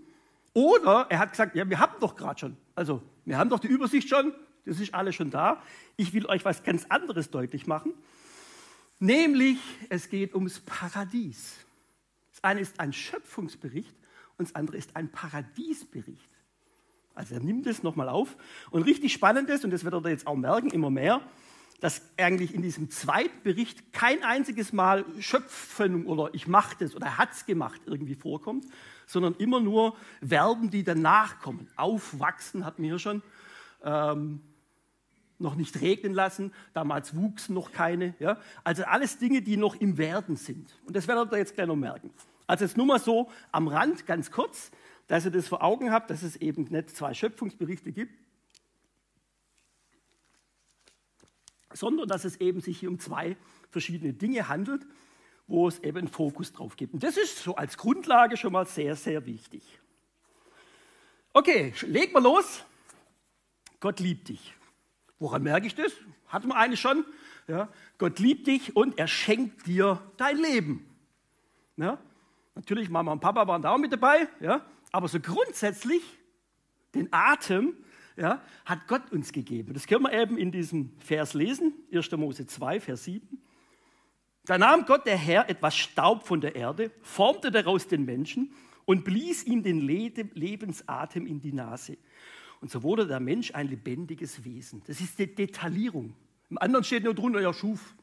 oder 0.52 1.06
er 1.10 1.18
hat 1.18 1.32
gesagt, 1.32 1.54
ja, 1.54 1.68
wir 1.68 1.78
haben 1.78 2.00
doch 2.00 2.16
gerade 2.16 2.40
schon. 2.40 2.56
Also, 2.74 3.02
wir 3.24 3.36
haben 3.36 3.50
doch 3.50 3.58
die 3.58 3.66
Übersicht 3.66 4.08
schon, 4.08 4.32
das 4.64 4.80
ist 4.80 4.94
alles 4.94 5.14
schon 5.14 5.30
da. 5.30 5.62
Ich 5.96 6.14
will 6.14 6.26
euch 6.26 6.44
was 6.44 6.62
ganz 6.62 6.86
anderes 6.88 7.30
deutlich 7.30 7.66
machen. 7.66 7.92
Nämlich, 8.98 9.58
es 9.90 10.08
geht 10.08 10.34
ums 10.34 10.60
Paradies. 10.60 11.56
Das 12.32 12.42
eine 12.42 12.60
ist 12.60 12.80
ein 12.80 12.92
Schöpfungsbericht 12.92 13.94
und 14.38 14.48
das 14.48 14.54
andere 14.54 14.76
ist 14.76 14.96
ein 14.96 15.10
Paradiesbericht. 15.10 16.30
Also 17.14 17.34
er 17.34 17.40
nimmt 17.40 17.66
es 17.66 17.82
nochmal 17.82 18.08
auf. 18.08 18.36
Und 18.70 18.82
richtig 18.82 19.12
spannend 19.12 19.48
ist, 19.48 19.64
und 19.64 19.70
das 19.70 19.84
werdet 19.84 20.04
ihr 20.04 20.10
jetzt 20.10 20.26
auch 20.26 20.36
merken, 20.36 20.70
immer 20.70 20.90
mehr, 20.90 21.22
dass 21.80 22.02
eigentlich 22.16 22.54
in 22.54 22.62
diesem 22.62 22.90
zweiten 22.90 23.42
Bericht 23.42 23.92
kein 23.92 24.22
einziges 24.22 24.72
Mal 24.72 25.04
Schöpfen 25.18 26.06
oder 26.06 26.30
ich 26.34 26.46
mache 26.46 26.76
das 26.78 26.94
oder 26.94 27.06
er 27.06 27.18
hat 27.18 27.32
es 27.32 27.46
gemacht 27.46 27.80
irgendwie 27.86 28.14
vorkommt, 28.14 28.66
sondern 29.06 29.34
immer 29.34 29.60
nur 29.60 29.94
Verben, 30.26 30.70
die 30.70 30.84
danach 30.84 31.40
kommen. 31.40 31.68
Aufwachsen 31.76 32.64
hatten 32.64 32.82
wir 32.82 32.90
hier 32.90 32.98
schon. 32.98 33.22
Ähm, 33.82 34.40
noch 35.38 35.54
nicht 35.54 35.80
regnen 35.82 36.14
lassen, 36.14 36.52
damals 36.72 37.14
wuchsen 37.14 37.54
noch 37.54 37.70
keine. 37.72 38.14
Ja? 38.18 38.38
Also 38.64 38.84
alles 38.84 39.18
Dinge, 39.18 39.42
die 39.42 39.58
noch 39.58 39.74
im 39.74 39.98
Werden 39.98 40.36
sind. 40.36 40.74
Und 40.86 40.96
das 40.96 41.06
werdet 41.08 41.30
ihr 41.32 41.38
jetzt 41.38 41.54
gleich 41.54 41.66
noch 41.66 41.76
merken. 41.76 42.10
Also 42.46 42.64
jetzt 42.64 42.76
nur 42.76 42.86
mal 42.86 43.00
so 43.00 43.30
am 43.52 43.68
Rand, 43.68 44.06
ganz 44.06 44.30
kurz, 44.30 44.70
dass 45.06 45.24
ihr 45.24 45.30
das 45.30 45.48
vor 45.48 45.62
Augen 45.62 45.90
habt, 45.90 46.10
dass 46.10 46.22
es 46.22 46.36
eben 46.36 46.64
nicht 46.64 46.90
zwei 46.90 47.14
Schöpfungsberichte 47.14 47.92
gibt, 47.92 48.14
sondern 51.72 52.08
dass 52.08 52.24
es 52.24 52.36
eben 52.36 52.60
sich 52.60 52.80
hier 52.80 52.88
um 52.88 52.98
zwei 52.98 53.36
verschiedene 53.70 54.12
Dinge 54.12 54.48
handelt 54.48 54.86
wo 55.46 55.68
es 55.68 55.78
eben 55.80 55.98
einen 55.98 56.08
Fokus 56.08 56.52
drauf 56.52 56.76
gibt. 56.76 56.94
Und 56.94 57.02
das 57.02 57.16
ist 57.16 57.38
so 57.38 57.56
als 57.56 57.76
Grundlage 57.76 58.36
schon 58.36 58.52
mal 58.52 58.66
sehr, 58.66 58.96
sehr 58.96 59.26
wichtig. 59.26 59.62
Okay, 61.32 61.72
leg 61.82 62.12
mal 62.12 62.22
los. 62.22 62.64
Gott 63.80 64.00
liebt 64.00 64.28
dich. 64.28 64.54
Woran 65.18 65.42
merke 65.42 65.66
ich 65.66 65.74
das? 65.74 65.92
Hatten 66.28 66.48
wir 66.48 66.56
eine 66.56 66.76
schon. 66.76 67.04
Ja, 67.46 67.68
Gott 67.98 68.18
liebt 68.18 68.46
dich 68.48 68.74
und 68.74 68.98
er 68.98 69.06
schenkt 69.06 69.66
dir 69.66 70.02
dein 70.16 70.38
Leben. 70.38 70.88
Ja, 71.76 71.98
natürlich, 72.56 72.90
Mama 72.90 73.12
und 73.12 73.20
Papa 73.20 73.46
waren 73.46 73.62
da 73.62 73.72
auch 73.72 73.78
mit 73.78 73.92
dabei, 73.92 74.28
ja, 74.40 74.64
aber 74.90 75.08
so 75.08 75.20
grundsätzlich 75.20 76.02
den 76.94 77.08
Atem 77.12 77.74
ja, 78.16 78.42
hat 78.64 78.88
Gott 78.88 79.12
uns 79.12 79.32
gegeben. 79.32 79.74
Das 79.74 79.86
können 79.86 80.04
wir 80.04 80.12
eben 80.12 80.38
in 80.38 80.50
diesem 80.50 80.92
Vers 80.98 81.34
lesen, 81.34 81.74
1. 81.92 82.10
Mose 82.12 82.46
2, 82.46 82.80
Vers 82.80 83.04
7. 83.04 83.40
Da 84.46 84.58
nahm 84.58 84.86
Gott 84.86 85.06
der 85.06 85.16
Herr 85.16 85.48
etwas 85.50 85.76
Staub 85.76 86.26
von 86.26 86.40
der 86.40 86.54
Erde, 86.54 86.90
formte 87.02 87.50
daraus 87.50 87.88
den 87.88 88.04
Menschen 88.04 88.52
und 88.84 89.04
blies 89.04 89.44
ihm 89.44 89.62
den 89.62 89.80
Lebensatem 89.80 91.26
in 91.26 91.40
die 91.40 91.52
Nase. 91.52 91.98
Und 92.60 92.70
so 92.70 92.82
wurde 92.82 93.06
der 93.06 93.20
Mensch 93.20 93.52
ein 93.54 93.68
lebendiges 93.68 94.44
Wesen. 94.44 94.82
Das 94.86 95.00
ist 95.00 95.18
die 95.18 95.34
Detaillierung. 95.34 96.14
Im 96.48 96.58
anderen 96.58 96.84
steht 96.84 97.04
nur 97.04 97.14
drunter, 97.14 97.40
er 97.40 97.52
schuf 97.52 97.96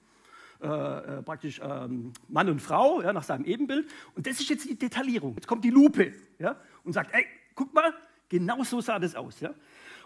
äh, 0.64 1.18
äh, 1.18 1.24
praktisch 1.24 1.60
ähm, 1.62 2.14
Mann 2.30 2.50
und 2.50 2.62
Frau 2.62 3.02
ja, 3.02 3.12
nach 3.12 3.24
seinem 3.24 3.44
Ebenbild. 3.44 3.86
Und 4.16 4.26
das 4.26 4.40
ist 4.40 4.50
jetzt 4.50 4.70
die 4.70 4.78
Detaillierung. 4.78 5.36
Jetzt 5.36 5.48
kommt 5.48 5.66
die 5.66 5.70
Lupe 5.70 6.14
ja, 6.40 6.56
und 6.86 6.94
sagt, 6.94 7.14
ey, 7.14 7.26
guck 7.54 7.74
mal, 7.74 7.94
genau 8.30 8.64
so 8.64 8.80
sah 8.80 8.98
das 8.98 9.14
aus. 9.14 9.42
Ja. 9.42 9.54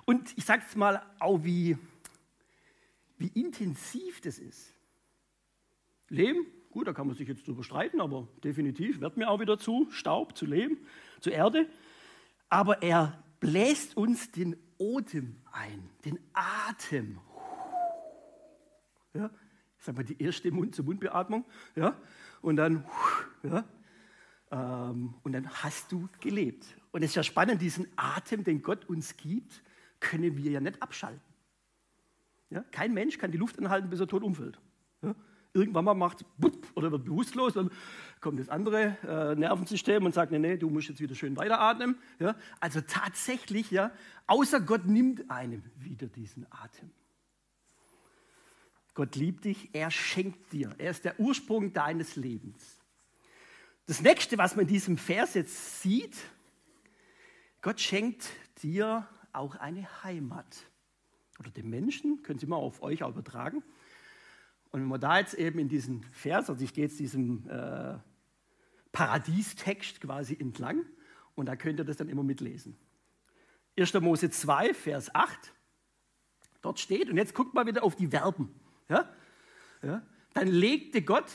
Und 0.05 0.35
ich 0.35 0.45
sage 0.45 0.63
jetzt 0.63 0.75
mal 0.75 1.03
auch, 1.19 1.43
wie, 1.43 1.77
wie 3.19 3.27
intensiv 3.27 4.19
das 4.21 4.39
ist. 4.39 4.73
Lehm, 6.09 6.47
gut, 6.71 6.87
da 6.87 6.93
kann 6.93 7.05
man 7.05 7.15
sich 7.15 7.27
jetzt 7.27 7.47
drüber 7.47 7.63
streiten, 7.63 8.01
aber 8.01 8.27
definitiv 8.43 8.99
wird 8.99 9.15
mir 9.15 9.29
auch 9.29 9.39
wieder 9.39 9.59
zu 9.59 9.87
Staub, 9.91 10.35
zu 10.35 10.47
Lehm, 10.47 10.79
zu 11.19 11.29
Erde. 11.29 11.67
Aber 12.49 12.81
er 12.81 13.23
bläst 13.39 13.95
uns 13.95 14.31
den 14.31 14.55
Odem 14.79 15.35
ein, 15.51 15.87
den 16.03 16.17
Atem. 16.33 17.19
Ja, 19.13 19.29
ich 19.87 19.95
sag 19.95 19.95
mal 19.95 20.03
die 20.03 20.21
erste 20.21 20.51
Mund-zu-Mund-Beatmung. 20.51 21.45
Ja, 21.77 21.95
und 22.41 22.57
dann, 22.57 22.83
ja, 23.41 23.63
ähm, 24.51 25.13
und 25.23 25.31
dann 25.31 25.49
hast 25.49 25.93
du 25.93 26.09
gelebt. 26.19 26.65
Und 26.91 27.03
es 27.03 27.11
ist 27.11 27.15
ja 27.15 27.23
spannend, 27.23 27.61
diesen 27.61 27.87
Atem, 27.95 28.43
den 28.43 28.61
Gott 28.61 28.83
uns 28.89 29.15
gibt, 29.15 29.63
können 30.01 30.35
wir 30.35 30.51
ja 30.51 30.59
nicht 30.59 30.81
abschalten. 30.81 31.21
Ja, 32.49 32.65
kein 32.71 32.93
Mensch 32.93 33.17
kann 33.17 33.31
die 33.31 33.37
Luft 33.37 33.57
anhalten, 33.59 33.89
bis 33.89 34.01
er 34.01 34.07
tot 34.07 34.23
umfällt. 34.23 34.59
Ja, 35.01 35.15
irgendwann 35.53 35.85
mal 35.85 35.93
macht 35.93 36.25
es 36.41 36.51
oder 36.75 36.91
wird 36.91 37.05
bewusstlos, 37.05 37.53
dann 37.53 37.71
kommt 38.19 38.41
das 38.41 38.49
andere 38.49 38.97
äh, 39.07 39.35
Nervensystem 39.35 40.03
und 40.03 40.13
sagt, 40.13 40.33
nee, 40.33 40.39
nee, 40.39 40.57
du 40.57 40.69
musst 40.69 40.89
jetzt 40.89 40.99
wieder 40.99 41.15
schön 41.15 41.37
weiteratmen. 41.37 41.97
Ja? 42.19 42.35
Also 42.59 42.81
tatsächlich, 42.81 43.71
ja, 43.71 43.91
außer 44.27 44.59
Gott 44.59 44.85
nimmt 44.85 45.31
einem 45.31 45.63
wieder 45.77 46.07
diesen 46.07 46.45
Atem. 46.51 46.91
Gott 48.97 49.15
liebt 49.15 49.45
dich, 49.45 49.69
er 49.73 49.91
schenkt 49.91 50.51
dir, 50.51 50.73
er 50.79 50.89
ist 50.89 51.05
der 51.05 51.19
Ursprung 51.19 51.71
deines 51.71 52.15
Lebens. 52.15 52.79
Das 53.85 54.01
nächste, 54.01 54.39
was 54.39 54.55
man 54.55 54.63
in 54.63 54.69
diesem 54.69 54.97
Vers 54.97 55.35
jetzt 55.35 55.83
sieht, 55.83 56.17
Gott 57.61 57.79
schenkt 57.79 58.27
dir 58.63 59.07
auch 59.33 59.53
eine 59.57 59.87
Heimat. 60.03 60.47
Oder 61.37 61.51
dem 61.51 61.69
Menschen, 61.69 62.23
können 62.23 62.39
Sie 62.39 62.47
mal 62.47 62.55
auf 62.55 62.81
euch 62.81 63.03
auch 63.03 63.11
übertragen. 63.11 63.57
Und 64.71 64.81
wenn 64.81 64.87
man 64.87 64.99
da 64.99 65.19
jetzt 65.19 65.35
eben 65.35 65.59
in 65.59 65.69
diesen 65.69 66.01
Vers, 66.05 66.49
also 66.49 66.65
ich 66.65 66.73
gehe 66.73 66.85
jetzt 66.85 66.99
diesem 66.99 67.47
äh, 67.47 67.99
Paradiestext 68.93 70.01
quasi 70.01 70.35
entlang 70.39 70.87
und 71.35 71.45
da 71.45 71.55
könnt 71.55 71.79
ihr 71.79 71.85
das 71.85 71.97
dann 71.97 72.09
immer 72.09 72.23
mitlesen. 72.23 72.75
1. 73.77 73.93
Mose 74.01 74.31
2, 74.31 74.73
Vers 74.73 75.13
8, 75.13 75.53
dort 76.63 76.79
steht, 76.79 77.11
und 77.11 77.17
jetzt 77.17 77.35
guckt 77.35 77.53
mal 77.53 77.67
wieder 77.67 77.83
auf 77.83 77.95
die 77.95 78.07
Verben. 78.07 78.59
Ja? 78.89 79.09
Ja? 79.81 80.01
Dann 80.33 80.47
legte 80.47 81.01
Gott, 81.01 81.25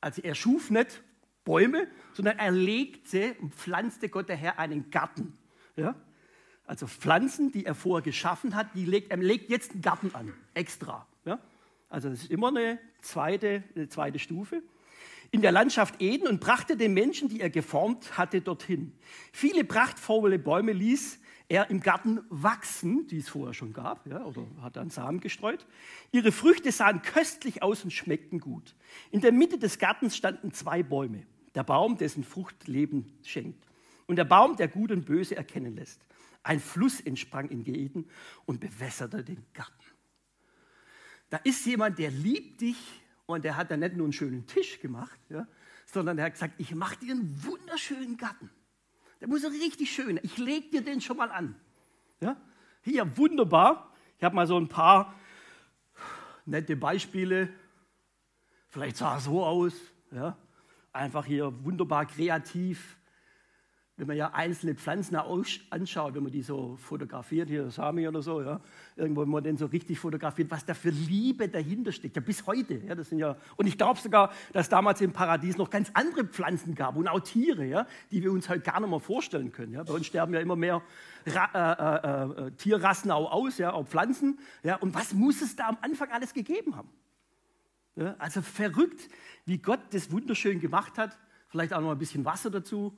also 0.00 0.22
er 0.22 0.34
schuf 0.34 0.70
nicht 0.70 1.02
Bäume, 1.44 1.88
sondern 2.12 2.38
er 2.38 2.50
legte 2.50 3.34
und 3.40 3.54
pflanzte 3.54 4.08
Gott 4.08 4.28
der 4.28 4.36
Herr 4.36 4.58
einen 4.58 4.90
Garten. 4.90 5.36
Ja? 5.76 5.94
Also 6.66 6.86
Pflanzen, 6.86 7.50
die 7.50 7.64
er 7.64 7.74
vorher 7.74 8.02
geschaffen 8.02 8.54
hat, 8.54 8.74
die 8.74 8.84
legt, 8.84 9.10
er 9.10 9.16
legt 9.16 9.48
jetzt 9.48 9.72
einen 9.72 9.82
Garten 9.82 10.14
an, 10.14 10.34
extra. 10.54 11.06
Ja? 11.24 11.38
Also 11.88 12.10
das 12.10 12.22
ist 12.22 12.30
immer 12.30 12.48
eine 12.48 12.78
zweite, 13.00 13.62
eine 13.74 13.88
zweite 13.88 14.18
Stufe. 14.18 14.62
In 15.30 15.42
der 15.42 15.52
Landschaft 15.52 16.00
Eden 16.00 16.26
und 16.26 16.40
brachte 16.40 16.76
den 16.76 16.94
Menschen, 16.94 17.28
die 17.28 17.40
er 17.40 17.50
geformt 17.50 18.16
hatte, 18.18 18.40
dorthin. 18.40 18.92
Viele 19.32 19.64
prachtvolle 19.64 20.38
Bäume 20.38 20.72
ließ 20.72 21.20
er 21.48 21.70
im 21.70 21.80
Garten 21.80 22.20
wachsen, 22.28 23.06
die 23.06 23.18
es 23.18 23.28
vorher 23.28 23.54
schon 23.54 23.72
gab, 23.72 24.06
ja, 24.06 24.22
oder 24.24 24.46
hat 24.60 24.76
dann 24.76 24.90
Samen 24.90 25.20
gestreut. 25.20 25.66
Ihre 26.12 26.30
Früchte 26.30 26.70
sahen 26.72 27.00
köstlich 27.00 27.62
aus 27.62 27.84
und 27.84 27.90
schmeckten 27.90 28.38
gut. 28.38 28.74
In 29.10 29.22
der 29.22 29.32
Mitte 29.32 29.58
des 29.58 29.78
Gartens 29.78 30.16
standen 30.16 30.52
zwei 30.52 30.82
Bäume. 30.82 31.26
Der 31.54 31.64
Baum, 31.64 31.96
dessen 31.96 32.22
Frucht 32.22 32.68
Leben 32.68 33.18
schenkt. 33.24 33.64
Und 34.06 34.16
der 34.16 34.24
Baum, 34.24 34.56
der 34.56 34.68
Gut 34.68 34.92
und 34.92 35.06
Böse 35.06 35.36
erkennen 35.36 35.74
lässt. 35.74 36.00
Ein 36.42 36.60
Fluss 36.60 37.00
entsprang 37.00 37.48
in 37.48 37.64
Eden 37.66 38.08
und 38.44 38.60
bewässerte 38.60 39.24
den 39.24 39.44
Garten. 39.54 39.72
Da 41.30 41.38
ist 41.38 41.64
jemand, 41.66 41.98
der 41.98 42.10
liebt 42.10 42.60
dich 42.60 42.78
und 43.26 43.44
der 43.44 43.56
hat 43.56 43.70
da 43.70 43.76
nicht 43.76 43.96
nur 43.96 44.06
einen 44.06 44.12
schönen 44.12 44.46
Tisch 44.46 44.80
gemacht, 44.80 45.18
ja, 45.28 45.46
sondern 45.86 46.16
der 46.16 46.26
hat 46.26 46.34
gesagt, 46.34 46.54
ich 46.58 46.74
mache 46.74 46.98
dir 46.98 47.12
einen 47.12 47.44
wunderschönen 47.44 48.16
Garten. 48.16 48.50
Der 49.20 49.28
muss 49.28 49.44
richtig 49.44 49.90
schön. 49.90 50.20
Ich 50.22 50.36
lege 50.38 50.68
dir 50.68 50.82
den 50.82 51.00
schon 51.00 51.16
mal 51.16 51.30
an. 51.30 51.56
Ja? 52.20 52.36
Hier, 52.82 53.16
wunderbar. 53.16 53.92
Ich 54.18 54.24
habe 54.24 54.34
mal 54.34 54.46
so 54.46 54.56
ein 54.56 54.68
paar 54.68 55.14
nette 56.44 56.76
Beispiele. 56.76 57.48
Vielleicht 58.68 58.96
sah 58.96 59.16
es 59.16 59.24
so 59.24 59.44
aus. 59.44 59.74
Ja? 60.10 60.36
Einfach 60.92 61.24
hier 61.24 61.64
wunderbar 61.64 62.06
kreativ 62.06 62.97
wenn 63.98 64.06
man 64.06 64.16
ja 64.16 64.32
einzelne 64.32 64.76
Pflanzen 64.76 65.16
anschaut, 65.16 66.14
wenn 66.14 66.22
man 66.22 66.30
die 66.30 66.42
so 66.42 66.76
fotografiert, 66.76 67.48
hier 67.48 67.68
Sami 67.68 68.06
oder 68.06 68.22
so, 68.22 68.40
ja, 68.40 68.60
irgendwo, 68.94 69.22
wenn 69.22 69.28
man 69.28 69.42
den 69.42 69.56
so 69.56 69.66
richtig 69.66 69.98
fotografiert, 69.98 70.52
was 70.52 70.64
da 70.64 70.72
für 70.72 70.90
Liebe 70.90 71.48
dahinter 71.48 71.90
steckt, 71.90 72.14
ja, 72.14 72.22
bis 72.22 72.46
heute. 72.46 72.74
Ja, 72.86 72.94
das 72.94 73.08
sind 73.08 73.18
ja, 73.18 73.36
und 73.56 73.66
ich 73.66 73.76
glaube 73.76 73.98
sogar, 73.98 74.32
dass 74.52 74.68
damals 74.68 75.00
im 75.00 75.12
Paradies 75.12 75.56
noch 75.56 75.68
ganz 75.68 75.90
andere 75.94 76.24
Pflanzen 76.24 76.76
gab 76.76 76.96
und 76.96 77.08
auch 77.08 77.18
Tiere, 77.18 77.64
ja, 77.64 77.86
die 78.12 78.22
wir 78.22 78.30
uns 78.30 78.48
halt 78.48 78.62
gar 78.62 78.78
nicht 78.78 78.88
mehr 78.88 79.00
vorstellen 79.00 79.50
können. 79.50 79.72
Ja. 79.72 79.82
Bei 79.82 79.94
uns 79.94 80.06
sterben 80.06 80.32
ja 80.32 80.40
immer 80.40 80.56
mehr 80.56 80.80
Ra 81.26 81.50
äh, 81.52 82.44
äh, 82.44 82.46
äh, 82.46 82.50
Tierrassen 82.52 83.10
auch 83.10 83.32
aus, 83.32 83.58
ja, 83.58 83.72
auch 83.72 83.86
Pflanzen. 83.86 84.38
Ja, 84.62 84.76
und 84.76 84.94
was 84.94 85.12
muss 85.12 85.42
es 85.42 85.56
da 85.56 85.68
am 85.68 85.78
Anfang 85.80 86.10
alles 86.12 86.32
gegeben 86.32 86.76
haben? 86.76 86.88
Ja, 87.96 88.14
also 88.20 88.42
verrückt, 88.42 89.08
wie 89.44 89.58
Gott 89.58 89.80
das 89.90 90.12
wunderschön 90.12 90.60
gemacht 90.60 90.98
hat. 90.98 91.18
Vielleicht 91.48 91.72
auch 91.72 91.80
noch 91.80 91.90
ein 91.90 91.98
bisschen 91.98 92.24
Wasser 92.24 92.48
dazu 92.48 92.96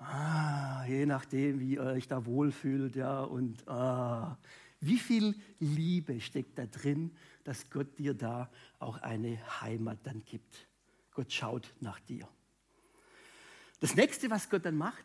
Ah, 0.00 0.84
je 0.86 1.04
nachdem, 1.04 1.60
wie 1.60 1.74
ihr 1.74 1.82
euch 1.82 2.08
da 2.08 2.24
wohlfühlt, 2.24 2.96
ja, 2.96 3.20
und 3.20 3.68
ah, 3.68 4.38
wie 4.80 4.98
viel 4.98 5.34
Liebe 5.58 6.20
steckt 6.22 6.58
da 6.58 6.64
drin, 6.64 7.10
dass 7.44 7.68
Gott 7.68 7.98
dir 7.98 8.14
da 8.14 8.50
auch 8.78 8.98
eine 8.98 9.38
Heimat 9.60 9.98
dann 10.04 10.24
gibt. 10.24 10.66
Gott 11.12 11.30
schaut 11.32 11.74
nach 11.80 12.00
dir. 12.00 12.26
Das 13.80 13.94
nächste, 13.94 14.30
was 14.30 14.48
Gott 14.48 14.64
dann 14.64 14.76
macht, 14.76 15.04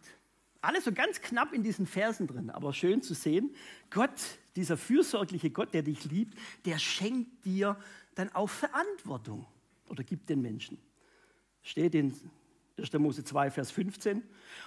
alles 0.62 0.86
so 0.86 0.94
ganz 0.94 1.22
knapp 1.22 1.52
in 1.54 1.62
diesen 1.62 1.86
Versen 1.86 2.26
drin, 2.26 2.50
aber 2.50 2.74
schön 2.74 3.02
zu 3.02 3.14
sehen, 3.14 3.54
Gott, 3.90 4.40
dieser 4.56 4.78
fürsorgliche 4.78 5.50
Gott, 5.50 5.74
der 5.74 5.84
dich 5.84 6.06
liebt, 6.06 6.38
der 6.64 6.80
schenkt 6.80 7.46
dir 7.46 7.78
dann 8.16 8.34
auch 8.34 8.50
Verantwortung 8.50 9.46
oder 9.90 10.04
gibt 10.04 10.30
den 10.30 10.42
Menschen. 10.42 10.78
Steht 11.62 11.96
in 11.96 12.14
1. 12.78 12.94
Mose 12.94 13.24
2, 13.24 13.52
Vers 13.52 13.72
15. 13.72 14.24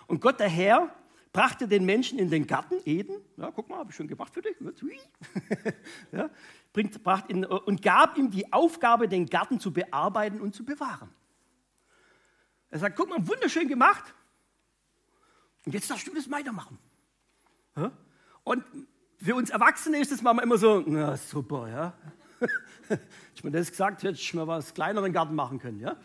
Und 0.06 0.20
Gott 0.20 0.40
der 0.40 0.48
Herr 0.48 0.94
brachte 1.32 1.68
den 1.68 1.84
Menschen 1.84 2.18
in 2.18 2.30
den 2.30 2.46
Garten 2.46 2.80
Eden. 2.84 3.16
Ja, 3.36 3.50
guck 3.50 3.68
mal, 3.68 3.78
habe 3.78 3.90
ich 3.90 3.96
schon 3.96 4.08
gemacht 4.08 4.32
für 4.32 4.42
dich. 4.42 4.56
ja, 6.12 6.30
bringt, 6.72 7.02
bracht 7.02 7.30
ihn, 7.30 7.44
und 7.44 7.82
gab 7.82 8.16
ihm 8.16 8.30
die 8.30 8.52
Aufgabe, 8.52 9.08
den 9.08 9.26
Garten 9.26 9.60
zu 9.60 9.72
bearbeiten 9.72 10.40
und 10.40 10.54
zu 10.54 10.64
bewahren. 10.64 11.10
Er 12.70 12.78
sagt: 12.78 12.96
Guck 12.96 13.08
mal, 13.08 13.26
wunderschön 13.26 13.68
gemacht. 13.68 14.14
Und 15.66 15.72
jetzt 15.72 15.90
darfst 15.90 16.06
du 16.06 16.14
das 16.14 16.30
weitermachen. 16.30 16.78
Ja? 17.76 17.92
Und 18.42 18.64
für 19.18 19.34
uns 19.34 19.50
Erwachsene 19.50 19.98
ist 19.98 20.10
das 20.10 20.22
manchmal 20.22 20.44
immer 20.44 20.58
so: 20.58 20.82
Na 20.86 21.16
super, 21.16 21.68
ja. 21.68 21.92
ich 23.34 23.44
mir 23.44 23.50
das 23.50 23.70
gesagt, 23.70 24.02
hätte 24.02 24.14
ich 24.14 24.32
mir 24.32 24.46
was 24.46 24.72
kleineren 24.72 25.12
Garten 25.12 25.34
machen 25.34 25.58
können. 25.58 25.80
Ja? 25.80 25.96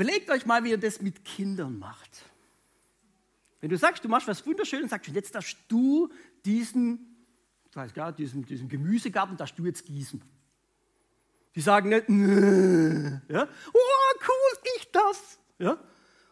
Belegt 0.00 0.30
euch 0.30 0.46
mal, 0.46 0.64
wie 0.64 0.70
ihr 0.70 0.78
das 0.78 1.02
mit 1.02 1.26
Kindern 1.26 1.78
macht. 1.78 2.24
Wenn 3.60 3.68
du 3.68 3.76
sagst, 3.76 4.02
du 4.02 4.08
machst 4.08 4.26
was 4.26 4.46
Wunderschönes, 4.46 4.88
sagst 4.88 5.10
du, 5.10 5.12
jetzt 5.12 5.34
darfst 5.34 5.58
du 5.68 6.08
diesen, 6.42 7.22
ich 7.68 7.76
weiß 7.76 7.92
gar, 7.92 8.10
diesen, 8.10 8.46
diesen 8.46 8.70
Gemüsegarten, 8.70 9.36
darfst 9.36 9.58
du 9.58 9.66
jetzt 9.66 9.84
gießen. 9.84 10.22
Die 11.54 11.60
sagen 11.60 11.90
nicht, 11.90 12.08
ja, 13.28 13.46
oh 13.74 14.18
cool, 14.26 14.58
ich 14.78 14.90
das. 14.90 15.38
Ja? 15.58 15.78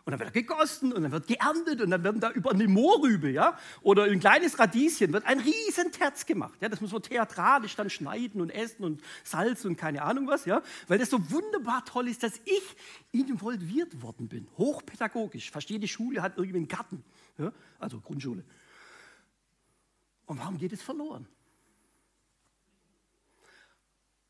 Und 0.08 0.12
dann 0.12 0.20
wird 0.20 0.34
er 0.34 0.40
gegossen 0.40 0.94
und 0.94 1.02
dann 1.02 1.12
wird 1.12 1.26
geerntet 1.26 1.82
und 1.82 1.90
dann 1.90 2.02
werden 2.02 2.18
da 2.18 2.30
über 2.30 2.52
eine 2.52 2.66
Mohrrübe, 2.66 3.28
ja, 3.28 3.58
oder 3.82 4.04
ein 4.04 4.20
kleines 4.20 4.58
Radieschen 4.58 5.12
wird 5.12 5.26
ein 5.26 5.38
riesen 5.38 5.92
Terz 5.92 6.24
gemacht. 6.24 6.54
Ja, 6.62 6.70
das 6.70 6.80
muss 6.80 6.92
man 6.92 7.02
theatralisch 7.02 7.76
dann 7.76 7.90
schneiden 7.90 8.40
und 8.40 8.48
essen 8.48 8.84
und 8.84 9.02
Salz 9.22 9.66
und 9.66 9.76
keine 9.76 10.00
Ahnung 10.00 10.26
was, 10.26 10.46
ja, 10.46 10.62
weil 10.86 10.96
das 10.96 11.10
so 11.10 11.30
wunderbar 11.30 11.84
toll 11.84 12.08
ist, 12.08 12.22
dass 12.22 12.40
ich 12.46 12.76
involviert 13.12 14.00
worden 14.00 14.28
bin. 14.28 14.48
Hochpädagogisch. 14.56 15.50
Fast 15.50 15.68
jede 15.68 15.86
Schule 15.86 16.22
hat 16.22 16.38
irgendwie 16.38 16.56
einen 16.56 16.68
Garten, 16.68 17.04
ja, 17.36 17.52
also 17.78 18.00
Grundschule. 18.00 18.42
Und 20.24 20.38
warum 20.38 20.56
geht 20.56 20.72
es 20.72 20.80
verloren? 20.80 21.28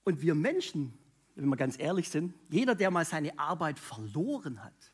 Und 0.03 0.23
wir 0.23 0.35
Menschen, 0.35 0.99
wenn 1.37 1.49
wir 1.49 1.57
ganz 1.57 1.79
ehrlich 1.79 2.09
sind, 2.09 2.35
jeder, 2.49 2.75
der 2.75 2.91
mal 2.91 3.05
seine 3.05 3.39
Arbeit 3.39 3.79
verloren 3.79 4.65
hat, 4.65 4.88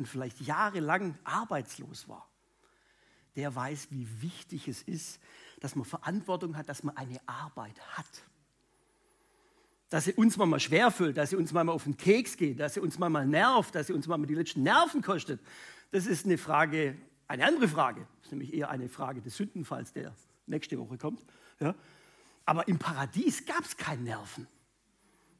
und 0.00 0.06
vielleicht 0.06 0.40
jahrelang 0.40 1.18
arbeitslos 1.24 2.08
war, 2.08 2.26
der 3.36 3.54
weiß, 3.54 3.88
wie 3.90 4.08
wichtig 4.22 4.66
es 4.66 4.80
ist, 4.80 5.20
dass 5.60 5.76
man 5.76 5.84
Verantwortung 5.84 6.56
hat, 6.56 6.70
dass 6.70 6.82
man 6.82 6.96
eine 6.96 7.20
Arbeit 7.26 7.78
hat. 7.98 8.06
Dass 9.90 10.06
sie 10.06 10.14
uns 10.14 10.38
mal 10.38 10.58
schwerfüllt, 10.58 11.18
dass 11.18 11.30
sie 11.30 11.36
uns 11.36 11.52
mal 11.52 11.68
auf 11.68 11.84
den 11.84 11.98
Keks 11.98 12.38
geht, 12.38 12.60
dass 12.60 12.74
sie 12.74 12.80
uns 12.80 12.98
mal 12.98 13.10
nervt, 13.26 13.74
dass 13.74 13.88
sie 13.88 13.92
uns 13.92 14.06
mal 14.06 14.16
die 14.24 14.34
letzten 14.34 14.62
Nerven 14.62 15.02
kostet. 15.02 15.38
Das 15.90 16.06
ist 16.06 16.24
eine 16.24 16.38
Frage, 16.38 16.96
eine 17.28 17.44
andere 17.44 17.68
Frage. 17.68 18.06
Das 18.20 18.28
ist 18.28 18.32
nämlich 18.32 18.54
eher 18.54 18.70
eine 18.70 18.88
Frage 18.88 19.20
des 19.20 19.36
Sündenfalls, 19.36 19.92
der 19.92 20.14
nächste 20.46 20.78
Woche 20.78 20.96
kommt. 20.96 21.22
Ja. 21.58 21.74
Aber 22.46 22.66
im 22.68 22.78
Paradies 22.78 23.44
gab 23.44 23.66
es 23.66 23.76
keine 23.76 24.00
Nerven. 24.00 24.46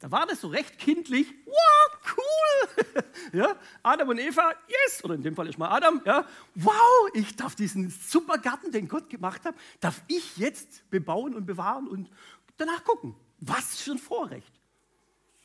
Da 0.01 0.11
war 0.11 0.27
das 0.27 0.41
so 0.41 0.49
recht 0.49 0.79
kindlich. 0.79 1.29
Wow, 1.45 2.17
cool! 2.17 3.05
ja, 3.35 3.55
Adam 3.83 4.09
und 4.09 4.19
Eva, 4.19 4.55
yes! 4.67 5.05
Oder 5.05 5.15
in 5.15 5.23
dem 5.23 5.37
Fall 5.37 5.47
ist 5.47 5.59
mal 5.59 5.69
Adam. 5.69 6.01
Ja, 6.07 6.27
wow, 6.55 7.11
ich 7.13 7.37
darf 7.37 7.55
diesen 7.55 7.91
super 7.91 8.39
Garten, 8.39 8.73
den 8.73 8.89
Gott 8.89 9.11
gemacht 9.11 9.45
hat, 9.45 9.55
darf 9.79 10.03
ich 10.09 10.39
jetzt 10.39 10.89
bebauen 10.91 11.35
und 11.35 11.45
bewahren 11.45 11.87
und 11.87 12.11
danach 12.57 12.83
gucken. 12.83 13.15
Was 13.41 13.81
für 13.81 13.93
ein 13.93 13.99
Vorrecht. 13.99 14.53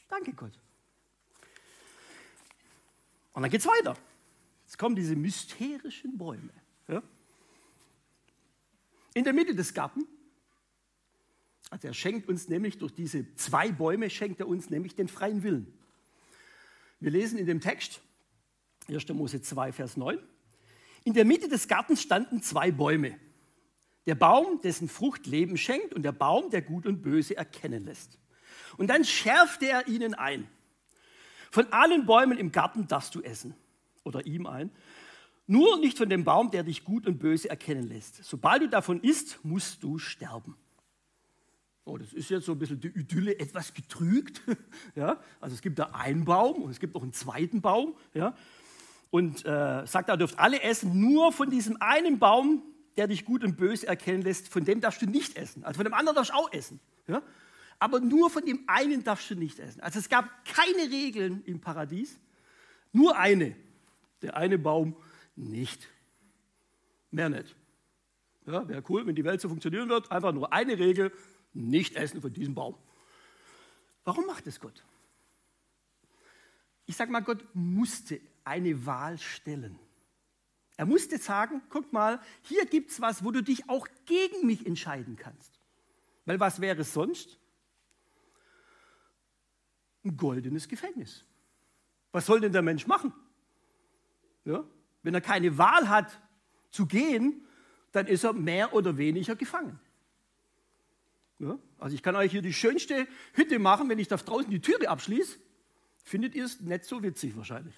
Danke 0.07 0.31
Gott. 0.33 0.57
Und 3.33 3.41
dann 3.41 3.51
geht 3.51 3.59
es 3.59 3.67
weiter. 3.67 3.97
Jetzt 4.65 4.77
kommen 4.77 4.95
diese 4.95 5.17
mysterischen 5.17 6.17
Bäume. 6.17 6.53
Ja? 6.87 7.03
In 9.13 9.25
der 9.25 9.33
Mitte 9.33 9.53
des 9.53 9.73
Garten 9.73 10.07
also 11.75 11.89
er 11.89 11.93
schenkt 11.93 12.29
uns 12.29 12.47
nämlich 12.47 12.77
durch 12.77 12.93
diese 12.93 13.35
zwei 13.35 13.69
Bäume, 13.69 14.09
schenkt 14.09 14.39
er 14.39 14.47
uns 14.47 14.69
nämlich 14.69 14.95
den 14.95 15.09
freien 15.09 15.43
Willen. 15.43 15.77
Wir 17.01 17.11
lesen 17.11 17.37
in 17.37 17.45
dem 17.45 17.59
Text, 17.59 17.99
1. 18.87 19.09
Mose 19.09 19.41
2, 19.41 19.73
Vers 19.73 19.97
9, 19.97 20.17
in 21.03 21.13
der 21.13 21.25
Mitte 21.25 21.49
des 21.49 21.67
Gartens 21.67 22.01
standen 22.01 22.41
zwei 22.41 22.71
Bäume. 22.71 23.19
Der 24.05 24.15
Baum, 24.15 24.61
dessen 24.61 24.87
Frucht 24.87 25.27
Leben 25.27 25.57
schenkt 25.57 25.93
und 25.93 26.03
der 26.03 26.13
Baum, 26.13 26.49
der 26.49 26.61
Gut 26.61 26.85
und 26.85 27.01
Böse 27.01 27.35
erkennen 27.35 27.83
lässt. 27.83 28.19
Und 28.77 28.87
dann 28.87 29.03
schärfte 29.03 29.67
er 29.67 29.85
ihnen 29.89 30.13
ein. 30.13 30.47
Von 31.51 31.73
allen 31.73 32.05
Bäumen 32.05 32.37
im 32.37 32.53
Garten 32.53 32.87
darfst 32.87 33.13
du 33.15 33.21
essen. 33.21 33.53
Oder 34.05 34.25
ihm 34.25 34.47
ein. 34.47 34.71
Nur 35.45 35.77
nicht 35.79 35.97
von 35.97 36.09
dem 36.09 36.23
Baum, 36.23 36.51
der 36.51 36.63
dich 36.63 36.85
gut 36.85 37.05
und 37.05 37.19
böse 37.19 37.49
erkennen 37.49 37.89
lässt. 37.89 38.23
Sobald 38.23 38.61
du 38.61 38.69
davon 38.69 39.01
isst, 39.01 39.43
musst 39.43 39.83
du 39.83 39.97
sterben. 39.97 40.55
Oh, 41.87 41.99
das 41.99 42.13
ist 42.13 42.29
jetzt 42.31 42.45
so 42.45 42.53
ein 42.53 42.59
bisschen 42.59 42.79
die 42.79 42.87
Idylle 42.87 43.37
etwas 43.37 43.73
getrügt. 43.73 44.41
ja? 44.95 45.19
Also 45.39 45.53
es 45.53 45.61
gibt 45.61 45.77
da 45.77 45.91
einen 45.93 46.25
Baum 46.25 46.63
und 46.63 46.71
es 46.71 46.79
gibt 46.79 46.95
noch 46.95 47.03
einen 47.03 47.13
zweiten 47.13 47.61
Baum. 47.61 47.95
Ja? 48.15 48.35
Und 49.11 49.45
äh, 49.45 49.85
sagt, 49.85 50.09
da 50.09 50.17
dürft 50.17 50.39
alle 50.39 50.61
essen, 50.61 50.99
nur 50.99 51.31
von 51.31 51.51
diesem 51.51 51.77
einen 51.79 52.17
Baum, 52.17 52.63
der 52.97 53.07
dich 53.07 53.23
gut 53.23 53.43
und 53.43 53.55
böse 53.55 53.85
erkennen 53.85 54.23
lässt, 54.23 54.47
von 54.47 54.65
dem 54.65 54.81
darfst 54.81 55.01
du 55.03 55.05
nicht 55.05 55.37
essen. 55.37 55.63
Also 55.63 55.77
von 55.77 55.85
dem 55.85 55.93
anderen 55.93 56.15
darfst 56.15 56.31
du 56.31 56.35
auch 56.35 56.51
essen. 56.51 56.79
Ja? 57.07 57.21
Aber 57.77 57.99
nur 57.99 58.31
von 58.31 58.43
dem 58.43 58.63
einen 58.65 59.03
darfst 59.03 59.29
du 59.29 59.35
nicht 59.35 59.59
essen. 59.59 59.79
Also 59.81 59.99
es 59.99 60.09
gab 60.09 60.27
keine 60.45 60.91
Regeln 60.91 61.43
im 61.45 61.61
Paradies, 61.61 62.17
nur 62.93 63.17
eine. 63.17 63.55
Der 64.23 64.35
eine 64.37 64.57
Baum 64.57 64.95
nicht. 65.35 65.87
Mehr 67.11 67.29
nicht. 67.29 67.55
Ja, 68.47 68.67
wäre 68.67 68.83
cool, 68.89 69.05
wenn 69.05 69.15
die 69.15 69.23
Welt 69.23 69.39
so 69.39 69.49
funktionieren 69.49 69.89
wird. 69.89 70.11
Einfach 70.11 70.31
nur 70.31 70.51
eine 70.51 70.79
Regel, 70.79 71.11
nicht 71.55 71.95
essen 71.95 72.21
von 72.21 72.33
diesem 72.33 72.53
Baum. 72.53 72.75
Warum 74.03 74.25
macht 74.25 74.45
es 74.47 74.59
Gott? 74.59 74.83
Ich 76.85 76.95
sage 76.95 77.11
mal, 77.11 77.21
Gott 77.21 77.43
musste 77.53 78.21
eine 78.43 78.85
Wahl 78.85 79.17
stellen. 79.17 79.79
Er 80.77 80.85
musste 80.85 81.17
sagen, 81.17 81.61
guck 81.69 81.91
mal, 81.93 82.19
hier 82.41 82.65
gibt 82.65 82.91
es 82.91 83.01
was, 83.01 83.23
wo 83.23 83.31
du 83.31 83.41
dich 83.41 83.69
auch 83.69 83.87
gegen 84.05 84.45
mich 84.45 84.65
entscheiden 84.65 85.15
kannst. 85.15 85.59
Weil 86.25 86.39
was 86.39 86.59
wäre 86.59 86.81
es 86.81 86.93
sonst? 86.93 87.39
Ein 90.03 90.17
goldenes 90.17 90.67
Gefängnis. 90.67 91.23
Was 92.11 92.25
soll 92.25 92.41
denn 92.41 92.51
der 92.51 92.61
Mensch 92.61 92.85
machen? 92.87 93.13
Ja? 94.43 94.63
Wenn 95.01 95.13
er 95.13 95.21
keine 95.21 95.57
Wahl 95.57 95.89
hat 95.89 96.21
zu 96.69 96.85
gehen, 96.85 97.45
dann 97.91 98.07
ist 98.07 98.23
er 98.23 98.33
mehr 98.33 98.73
oder 98.73 98.97
weniger 98.97 99.35
gefangen. 99.35 99.79
Ja? 101.39 101.57
Also 101.77 101.95
ich 101.95 102.03
kann 102.03 102.15
euch 102.15 102.31
hier 102.31 102.41
die 102.41 102.53
schönste 102.53 103.07
Hütte 103.33 103.59
machen, 103.59 103.89
wenn 103.89 103.99
ich 103.99 104.07
da 104.07 104.17
draußen 104.17 104.49
die 104.49 104.61
Türe 104.61 104.89
abschließe. 104.89 105.37
Findet 106.03 106.35
ihr 106.35 106.45
es 106.45 106.61
nicht 106.61 106.85
so 106.85 107.01
witzig 107.03 107.35
wahrscheinlich. 107.35 107.75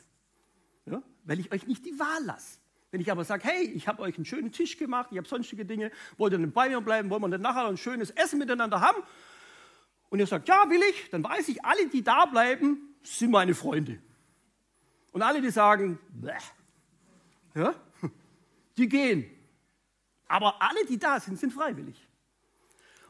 Ja? 0.85 1.01
Weil 1.23 1.39
ich 1.39 1.51
euch 1.51 1.65
nicht 1.65 1.85
die 1.85 1.97
Wahl 1.99 2.23
lasse. 2.25 2.59
Wenn 2.91 3.01
ich 3.01 3.11
aber 3.11 3.25
sage, 3.25 3.43
hey, 3.43 3.63
ich 3.63 3.87
habe 3.87 4.01
euch 4.01 4.15
einen 4.15 4.25
schönen 4.25 4.51
Tisch 4.51 4.77
gemacht, 4.77 5.09
ich 5.11 5.17
habe 5.17 5.27
sonstige 5.27 5.65
Dinge, 5.65 5.91
wollt 6.17 6.33
ihr 6.33 6.37
denn 6.37 6.53
bei 6.53 6.69
mir 6.69 6.79
bleiben, 6.79 7.09
wollen 7.09 7.21
wir 7.21 7.29
dann 7.29 7.41
nachher 7.41 7.67
ein 7.67 7.77
schönes 7.77 8.11
Essen 8.11 8.39
miteinander 8.39 8.79
haben? 8.79 8.97
Und 10.09 10.19
ihr 10.19 10.27
sagt, 10.27 10.47
ja, 10.47 10.69
will 10.69 10.81
ich, 10.89 11.09
dann 11.09 11.23
weiß 11.23 11.49
ich, 11.49 11.65
alle, 11.65 11.89
die 11.89 12.01
da 12.01 12.25
bleiben, 12.25 12.95
sind 13.03 13.31
meine 13.31 13.53
Freunde. 13.55 14.01
Und 15.11 15.21
alle, 15.21 15.41
die 15.41 15.49
sagen, 15.49 15.99
ja, 17.55 17.73
die 18.77 18.87
gehen. 18.87 19.29
Aber 20.27 20.61
alle, 20.61 20.85
die 20.85 20.97
da 20.97 21.19
sind, 21.19 21.37
sind 21.37 21.51
freiwillig. 21.51 22.06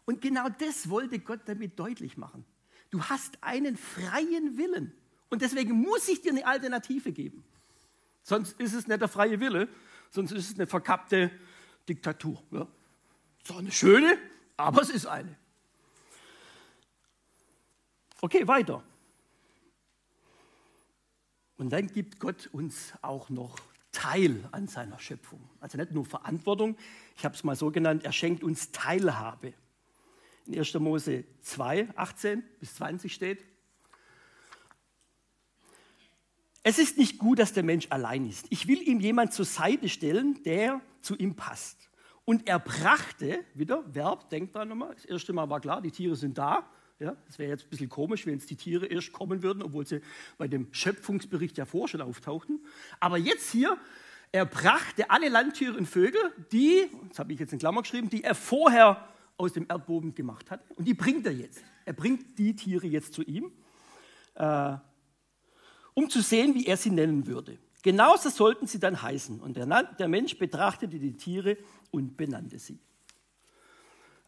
Und 0.08 0.22
genau 0.22 0.48
das 0.48 0.90
wollte 0.90 1.20
Gott 1.20 1.42
damit 1.48 1.78
deutlich 1.78 2.16
machen. 2.16 2.46
Du 2.92 3.04
hast 3.04 3.44
einen 3.44 3.76
freien 3.76 4.58
Willen. 4.58 4.94
Und 5.30 5.42
deswegen 5.42 5.74
muss 5.82 6.08
ich 6.08 6.22
dir 6.22 6.32
eine 6.32 6.48
Alternative 6.48 7.12
geben. 7.12 7.44
Sonst 8.24 8.58
ist 8.58 8.74
es 8.74 8.88
nicht 8.88 9.02
der 9.02 9.10
freie 9.10 9.42
Wille, 9.42 9.68
sonst 10.10 10.32
ist 10.32 10.52
es 10.52 10.56
eine 10.56 10.66
verkappte 10.66 11.30
Diktatur. 11.90 12.42
Ja. 12.52 12.68
So 13.44 13.58
eine 13.58 13.70
schöne, 13.70 14.18
aber 14.56 14.82
es 14.82 14.90
ist 14.90 15.08
eine. 15.08 15.36
Okay, 18.22 18.48
weiter. 18.48 18.82
Und 21.58 21.70
dann 21.70 21.88
gibt 21.88 22.18
Gott 22.22 22.48
uns 22.54 22.94
auch 23.02 23.30
noch 23.30 23.60
Teil 23.92 24.48
an 24.54 24.70
seiner 24.70 25.00
Schöpfung. 25.00 25.50
Also 25.60 25.78
nicht 25.78 25.92
nur 25.92 26.06
Verantwortung, 26.06 26.78
ich 27.18 27.26
habe 27.26 27.36
es 27.36 27.44
mal 27.44 27.58
so 27.58 27.72
genannt, 27.72 28.06
er 28.06 28.14
schenkt 28.14 28.42
uns 28.42 28.72
Teilhabe. 28.72 29.54
In 30.48 30.58
1. 30.58 30.74
Mose 30.76 31.26
2, 31.42 31.90
18 31.96 32.44
bis 32.60 32.76
20 32.76 33.14
steht, 33.14 33.46
Es 36.64 36.80
ist 36.80 36.98
nicht 36.98 37.18
gut, 37.18 37.40
dass 37.40 37.54
der 37.54 37.64
Mensch 37.64 37.88
allein 37.92 38.28
ist. 38.28 38.46
Ich 38.50 38.68
will 38.68 38.82
ihm 38.82 39.00
jemand 39.00 39.32
zur 39.32 39.46
Seite 39.46 39.88
stellen, 39.88 40.44
der 40.44 40.82
zu 41.00 41.16
ihm 41.16 41.34
passt. 41.38 41.90
Und 42.26 42.46
er 42.46 42.60
brachte, 42.60 43.46
wieder 43.54 43.86
Verb, 43.96 44.30
denkt 44.30 44.54
da 44.54 44.66
nochmal, 44.66 44.94
das 44.94 45.06
erste 45.06 45.32
Mal 45.32 45.50
war 45.50 45.62
klar, 45.62 45.82
die 45.82 45.92
Tiere 45.92 46.18
sind 46.18 46.38
da. 46.38 46.70
Ja, 47.00 47.16
das 47.26 47.40
wäre 47.40 47.52
jetzt 47.52 47.64
ein 47.64 47.70
bisschen 47.70 47.88
komisch, 47.88 48.26
wenn 48.26 48.34
jetzt 48.34 48.50
die 48.50 48.58
Tiere 48.58 48.86
erst 48.86 49.14
kommen 49.14 49.44
würden, 49.44 49.64
obwohl 49.64 49.88
sie 49.88 50.02
bei 50.38 50.50
dem 50.50 50.68
Schöpfungsbericht 50.74 51.58
ja 51.58 51.64
vor 51.64 51.88
schon 51.88 52.02
auftauchten. 52.02 52.60
Aber 53.00 53.18
jetzt 53.18 53.50
hier, 53.50 53.78
er 54.34 54.46
brachte 54.46 55.10
alle 55.10 55.30
Landtiere 55.30 55.78
und 55.78 55.86
Vögel, 55.86 56.20
die, 56.52 56.90
das 57.08 57.20
habe 57.20 57.32
ich 57.32 57.40
jetzt 57.40 57.54
in 57.54 57.60
Klammer 57.60 57.84
geschrieben, 57.84 58.10
die 58.10 58.26
er 58.26 58.36
vorher 58.36 59.08
aus 59.38 59.54
dem 59.54 59.66
Erdboden 59.70 60.16
gemacht 60.16 60.52
hat. 60.52 60.62
Und 60.76 60.88
die 60.88 60.94
bringt 60.94 61.26
er 61.26 61.34
jetzt. 61.34 61.64
Er 61.86 61.94
bringt 61.94 62.38
die 62.38 62.56
Tiere 62.56 62.88
jetzt 62.88 63.14
zu 63.14 63.24
ihm. 63.24 63.52
Äh, 64.36 64.78
um 65.94 66.10
zu 66.10 66.22
sehen, 66.22 66.54
wie 66.54 66.66
er 66.66 66.78
sie 66.78 66.92
nennen 66.92 67.26
würde. 67.26 67.58
Genauso 67.82 68.30
sollten 68.30 68.68
sie 68.68 68.80
dann 68.80 69.02
heißen. 69.02 69.40
Und 69.40 69.58
der, 69.58 69.66
der 69.66 70.08
Mensch 70.08 70.38
betrachtete 70.38 71.00
die 71.00 71.16
Tiere 71.16 71.58
und 71.92 72.18
benannte 72.18 72.60
sie. 72.60 72.80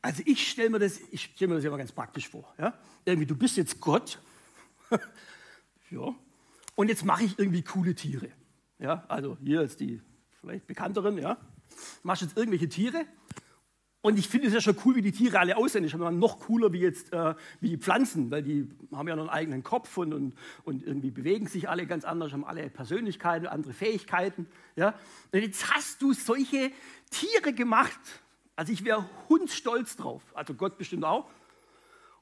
Also 0.02 0.24
ich 0.26 0.50
stelle 0.50 0.70
mir 0.70 0.80
das, 0.80 1.00
ich 1.12 1.26
stelle 1.26 1.50
mir 1.50 1.56
das 1.56 1.66
immer 1.66 1.78
ganz 1.78 1.92
praktisch 1.92 2.30
vor. 2.30 2.54
Ja? 2.58 2.74
Irgendwie, 3.06 3.26
du 3.26 3.36
bist 3.36 3.58
jetzt 3.58 3.80
Gott. 3.80 4.20
ja. 5.92 6.16
Und 6.76 6.88
jetzt 6.88 7.04
mache 7.04 7.26
ich 7.26 7.38
irgendwie 7.38 7.64
coole 7.64 7.94
Tiere. 7.94 8.30
Ja? 8.78 9.04
Also 9.08 9.38
hier 9.44 9.62
ist 9.62 9.80
die 9.80 10.02
vielleicht 10.40 10.68
bekannteren, 10.68 11.18
ja. 11.18 11.38
Machst 12.02 12.22
jetzt 12.22 12.38
irgendwelche 12.38 12.70
Tiere 12.70 13.06
und 14.02 14.18
ich 14.18 14.30
finde 14.30 14.48
es 14.48 14.54
ja 14.54 14.62
schon 14.62 14.78
cool, 14.86 14.96
wie 14.96 15.02
die 15.02 15.12
Tiere 15.12 15.40
alle 15.40 15.58
aussehen. 15.58 15.84
Ich 15.84 15.94
habe 15.94 16.12
noch 16.12 16.40
cooler 16.40 16.72
wie 16.72 16.80
jetzt 16.80 17.12
äh, 17.12 17.36
wie 17.60 17.70
die 17.70 17.78
Pflanzen, 17.78 18.32
weil 18.32 18.44
die 18.44 18.70
haben 18.94 19.08
ja 19.10 19.16
noch 19.16 19.24
einen 19.24 19.30
eigenen 19.30 19.64
Kopf 19.64 19.98
und, 19.98 20.14
und, 20.14 20.36
und 20.64 20.84
irgendwie 20.84 21.12
bewegen 21.12 21.48
sich 21.48 21.68
alle 21.68 21.86
ganz 21.86 22.06
anders, 22.06 22.32
haben 22.32 22.46
alle 22.46 22.70
Persönlichkeiten, 22.70 23.46
andere 23.46 23.74
Fähigkeiten. 23.74 24.48
Ja? 24.78 24.94
Und 25.34 25.42
jetzt 25.42 25.74
hast 25.74 26.02
du 26.02 26.14
solche 26.14 26.72
Tiere 27.12 27.52
gemacht. 27.52 28.00
Also 28.56 28.72
ich 28.72 28.86
wäre 28.86 29.06
hundstolz 29.28 29.98
drauf. 29.98 30.24
Also 30.34 30.54
Gott 30.54 30.78
bestimmt 30.78 31.04
auch. 31.04 31.30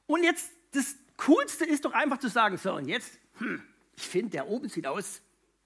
Und 0.08 0.24
jetzt, 0.24 0.50
das 0.72 0.96
Coolste 1.16 1.64
ist 1.64 1.84
doch 1.84 1.92
einfach 1.92 2.18
zu 2.18 2.28
sagen, 2.28 2.56
so 2.56 2.74
und 2.74 2.88
jetzt, 2.88 3.20
hm, 3.34 3.62
ich 3.96 4.02
finde, 4.02 4.30
der 4.30 4.48
oben 4.48 4.68
sieht 4.68 4.86
aus 4.88 5.22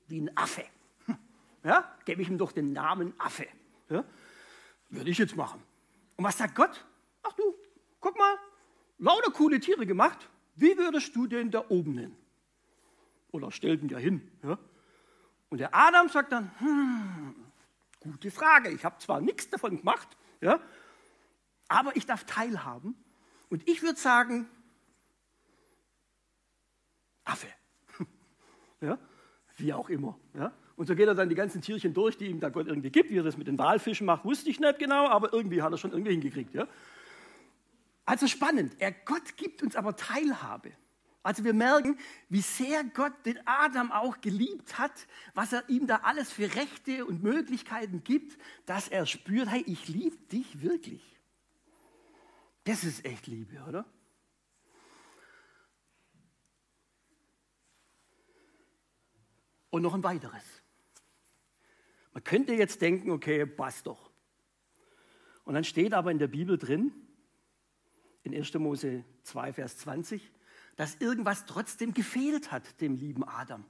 wie 0.09 0.21
ein 0.21 0.37
Affe. 0.37 0.65
Hm, 1.07 1.17
ja? 1.65 1.91
Gebe 2.05 2.21
ich 2.21 2.29
ihm 2.29 2.37
doch 2.37 2.53
den 2.53 2.75
Namen 2.75 3.15
Affe. 3.19 3.47
Ja? 3.89 4.05
Würde 4.91 5.09
ich 5.09 5.17
jetzt 5.17 5.37
machen. 5.37 5.63
Und 6.23 6.29
was 6.29 6.39
sagt 6.39 6.55
Gott? 6.55 6.87
Ach 7.25 7.33
du, 7.33 7.53
guck 7.99 8.17
mal, 8.17 8.39
lauter 8.99 9.33
coole 9.33 9.59
Tiere 9.59 9.85
gemacht. 9.87 10.31
Wie 10.55 10.79
würdest 10.79 11.17
du 11.17 11.27
den 11.27 11.51
da 11.51 11.65
oben 11.69 11.95
nennen? 11.95 12.17
Oder 13.33 13.51
stellt 13.51 13.83
ihn 13.83 13.89
ja 13.89 13.99
hin. 13.99 14.31
Ja? 14.45 14.57
Und 15.51 15.59
der 15.59 15.75
Adam 15.75 16.09
sagt 16.09 16.31
dann, 16.31 16.53
hm, 16.61 17.35
gute 17.99 18.31
Frage, 18.31 18.71
ich 18.71 18.85
habe 18.85 18.99
zwar 18.99 19.21
nichts 19.21 19.51
davon 19.51 19.79
gemacht, 19.79 20.17
ja, 20.41 20.61
aber 21.67 21.97
ich 21.97 22.07
darf 22.07 22.23
teilhaben. 22.23 22.95
Und 23.51 23.69
ich 23.69 23.83
würde 23.83 23.99
sagen, 23.99 24.49
Affe. 27.25 27.49
Ja? 28.81 28.97
Wie 29.57 29.73
auch 29.73 29.89
immer. 29.89 30.17
Ja? 30.35 30.53
Und 30.77 30.87
so 30.87 30.95
geht 30.95 31.07
er 31.07 31.15
dann 31.15 31.29
die 31.29 31.35
ganzen 31.35 31.61
Tierchen 31.61 31.95
durch, 31.95 32.17
die 32.17 32.27
ihm 32.27 32.41
da 32.41 32.49
Gott 32.49 32.67
irgendwie 32.67 32.91
gibt. 32.91 33.11
Wie 33.11 33.19
er 33.19 33.23
das 33.23 33.37
mit 33.37 33.47
den 33.47 33.59
Walfischen 33.59 34.07
macht, 34.07 34.25
wusste 34.25 34.51
ich 34.51 34.61
nicht 34.61 34.79
genau, 34.79 35.07
aber 35.09 35.33
irgendwie 35.33 35.63
hat 35.63 35.73
er 35.73 35.79
schon 35.79 35.93
irgendwie 35.93 36.13
hingekriegt. 36.13 36.55
Ja? 36.55 36.67
Also 38.05 38.27
spannend. 38.27 38.75
Er, 38.79 38.93
Gott 38.93 39.37
gibt 39.37 39.63
uns 39.63 39.77
aber 39.77 39.97
Teilhabe. 39.97 40.73
Also 41.23 41.45
wir 41.45 41.55
merken, 41.55 41.99
wie 42.29 42.41
sehr 42.41 42.83
Gott 42.83 43.13
den 43.25 43.39
Adam 43.47 43.93
auch 43.93 44.21
geliebt 44.21 44.79
hat, 44.79 45.07
was 45.35 45.53
er 45.53 45.69
ihm 45.69 45.87
da 45.87 46.01
alles 46.03 46.33
für 46.33 46.53
Rechte 46.55 47.05
und 47.07 47.23
Möglichkeiten 47.23 48.03
gibt, 48.03 48.37
dass 48.67 48.89
er 48.89 49.07
spürt, 49.07 49.49
hey, 49.49 49.63
ich 49.67 49.89
liebe 49.89 50.17
dich 50.33 50.63
wirklich. 50.63 51.01
Das 52.65 52.83
ist 52.83 53.05
echt 53.05 53.27
Liebe, 53.27 53.63
oder? 53.69 53.85
Und 59.73 59.81
noch 59.81 59.95
ein 59.95 60.05
weiteres. 60.05 60.45
Man 62.13 62.23
könnte 62.23 62.53
jetzt 62.53 62.83
denken, 62.83 63.11
okay, 63.11 63.47
passt 63.47 63.87
doch. 63.87 64.11
Und 65.45 65.55
dann 65.55 65.65
steht 65.65 65.95
aber 65.95 66.11
in 66.11 66.19
der 66.19 66.29
Bibel 66.29 66.59
drin, 66.59 66.93
in 68.23 68.35
1. 68.35 68.53
Mose 68.55 69.03
2, 69.23 69.55
Vers 69.55 69.79
20, 69.79 70.31
dass 70.77 70.97
irgendwas 70.97 71.47
trotzdem 71.47 71.95
gefehlt 71.95 72.53
hat 72.53 72.83
dem 72.83 72.97
lieben 72.97 73.25
Adam. 73.27 73.65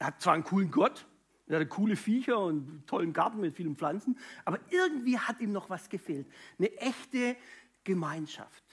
Er 0.00 0.08
hat 0.08 0.20
zwar 0.20 0.34
einen 0.34 0.42
coolen 0.42 0.72
Gott, 0.72 1.06
er 1.46 1.60
hatte 1.60 1.68
coole 1.68 1.94
Viecher 1.94 2.40
und 2.40 2.68
einen 2.68 2.86
tollen 2.86 3.12
Garten 3.12 3.38
mit 3.38 3.54
vielen 3.54 3.76
Pflanzen, 3.76 4.18
aber 4.44 4.58
irgendwie 4.70 5.16
hat 5.16 5.40
ihm 5.40 5.52
noch 5.52 5.70
was 5.70 5.88
gefehlt. 5.88 6.26
Eine 6.58 6.76
echte 6.78 7.36
Gemeinschaft, 7.84 8.64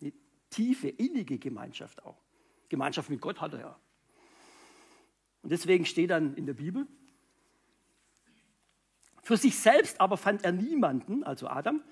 eine 0.00 0.12
tiefe, 0.50 0.88
innige 0.88 1.38
Gemeinschaft 1.38 2.02
auch. 2.02 2.20
Gemeinschaft 2.68 3.08
mit 3.08 3.20
Gott 3.20 3.40
hat 3.40 3.52
er 3.52 3.60
ja. 3.60 3.80
Und 5.46 5.50
deswegen 5.50 5.86
steht 5.86 6.10
dann 6.10 6.34
in 6.34 6.44
der 6.44 6.54
Bibel, 6.54 6.88
für 9.22 9.36
sich 9.36 9.56
selbst 9.56 10.00
aber 10.00 10.16
fand 10.16 10.44
er 10.44 10.50
niemanden, 10.50 11.22
also 11.22 11.46
Adam, 11.46 11.84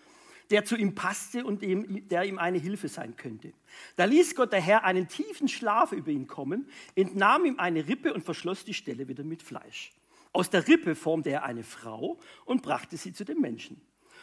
der 0.51 0.65
zu 0.65 0.75
ihm 0.75 0.97
passte 0.97 1.45
und 1.45 1.63
dem, 1.63 2.09
der 2.09 2.25
ihm 2.25 2.41
eine 2.41 2.59
Hilfe 2.59 2.89
sein 2.89 3.15
könnte. 3.15 3.53
Da 3.95 4.07
ließ 4.07 4.35
Gott 4.35 4.53
der 4.53 4.61
Herr 4.61 4.83
einen 4.83 5.07
tiefen 5.07 5.47
Schlaf 5.47 5.93
über 5.93 6.11
ihn 6.11 6.27
kommen, 6.27 6.69
entnahm 6.97 7.45
ihm 7.45 7.61
eine 7.61 7.87
Rippe 7.87 8.13
und 8.13 8.25
verschloss 8.25 8.65
die 8.65 8.75
Stelle 8.75 9.07
wieder 9.07 9.23
mit 9.23 9.41
Fleisch. 9.41 9.93
Aus 10.33 10.51
der 10.51 10.67
Rippe 10.67 10.97
formte 10.97 11.31
er 11.31 11.45
eine 11.45 11.63
Frau 11.63 12.19
und 12.47 12.61
brachte 12.61 12.97
sie 12.97 13.13
zu 13.13 13.25
dem 13.25 13.41
Menschen. 13.41 13.81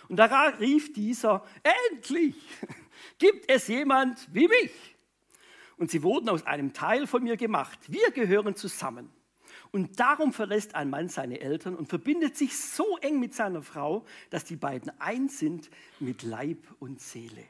Und 0.10 0.17
da 0.17 0.26
rief 0.60 0.91
dieser, 0.91 1.46
endlich 1.94 2.36
gibt 3.17 3.50
es 3.50 3.70
jemand 3.70 4.28
wie 4.34 4.50
mich. 4.50 4.98
Und 5.78 5.89
sie 5.89 6.04
wurden 6.04 6.28
aus 6.28 6.46
einem 6.46 6.74
Teil 6.74 7.08
von 7.08 7.24
mir 7.24 7.38
gemacht. 7.38 7.80
Wir 7.88 8.12
gehören 8.12 8.58
zusammen. 8.58 9.10
Und 9.72 10.02
darum 10.02 10.34
verlässt 10.34 10.76
ein 10.76 10.90
Mann 10.90 11.08
seine 11.08 11.40
Eltern 11.40 11.76
und 11.76 11.88
verbindet 11.88 12.36
sich 12.36 12.60
so 12.60 12.98
eng 12.98 13.20
mit 13.20 13.34
seiner 13.34 13.64
Frau, 13.64 14.06
dass 14.30 14.44
die 14.44 14.58
beiden 14.58 14.92
eins 15.00 15.40
sind 15.40 15.70
mit 16.00 16.24
Leib 16.24 16.60
und 16.80 17.00
Seele. 17.00 17.46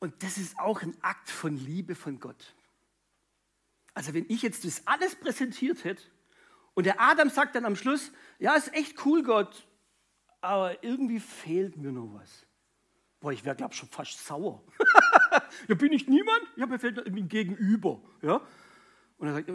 Und 0.00 0.22
das 0.22 0.36
ist 0.36 0.58
auch 0.58 0.82
ein 0.82 0.94
Akt 1.00 1.30
von 1.30 1.56
Liebe 1.56 1.94
von 1.94 2.20
Gott. 2.20 2.54
Also 3.94 4.12
wenn 4.12 4.26
ich 4.28 4.42
jetzt 4.42 4.66
das 4.66 4.86
alles 4.86 5.16
präsentiert 5.16 5.84
hätte 5.84 6.02
und 6.74 6.84
der 6.84 7.00
Adam 7.00 7.30
sagt 7.30 7.54
dann 7.54 7.64
am 7.64 7.76
Schluss, 7.76 8.12
ja, 8.38 8.54
ist 8.54 8.74
echt 8.74 9.06
cool, 9.06 9.22
Gott, 9.22 9.66
aber 10.42 10.82
irgendwie 10.84 11.20
fehlt 11.20 11.78
mir 11.78 11.90
noch 11.90 12.12
was. 12.20 12.44
Boah, 13.20 13.32
ich 13.32 13.46
wäre, 13.46 13.56
glaube 13.56 13.72
ich, 13.72 13.78
schon 13.78 13.88
fast 13.88 14.22
sauer. 14.26 14.62
ja, 15.68 15.74
bin 15.74 15.92
ich 15.94 16.06
niemand? 16.06 16.42
Ja, 16.56 16.66
mir 16.66 16.78
fehlt 16.78 16.98
ein 17.06 17.28
Gegenüber. 17.28 18.02
Ja? 18.20 18.42
Und 19.16 19.28
er 19.28 19.34
sagt, 19.34 19.50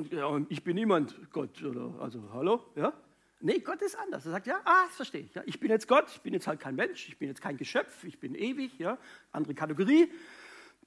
ich 0.50 0.64
bin 0.64 0.76
niemand, 0.76 1.32
Gott. 1.32 1.62
Oder, 1.64 2.00
also, 2.02 2.32
hallo? 2.34 2.66
Ja? 2.76 2.94
Nee, 3.42 3.60
Gott 3.60 3.82
ist 3.82 3.98
anders. 3.98 4.26
Er 4.26 4.32
sagt, 4.32 4.48
ja, 4.48 4.60
ah, 4.66 4.86
das 4.86 4.96
verstehe 4.96 5.22
ich. 5.22 5.34
Ja, 5.34 5.44
ich 5.46 5.60
bin 5.60 5.70
jetzt 5.70 5.88
Gott, 5.88 6.10
ich 6.14 6.22
bin 6.22 6.34
jetzt 6.34 6.48
halt 6.48 6.60
kein 6.60 6.76
Mensch, 6.76 7.08
ich 7.08 7.18
bin 7.18 7.28
jetzt 7.30 7.42
kein 7.42 7.58
Geschöpf, 7.58 8.04
ich 8.04 8.20
bin 8.20 8.36
ewig, 8.36 8.78
ja, 8.80 8.98
andere 9.32 9.54
Kategorie. 9.54 10.12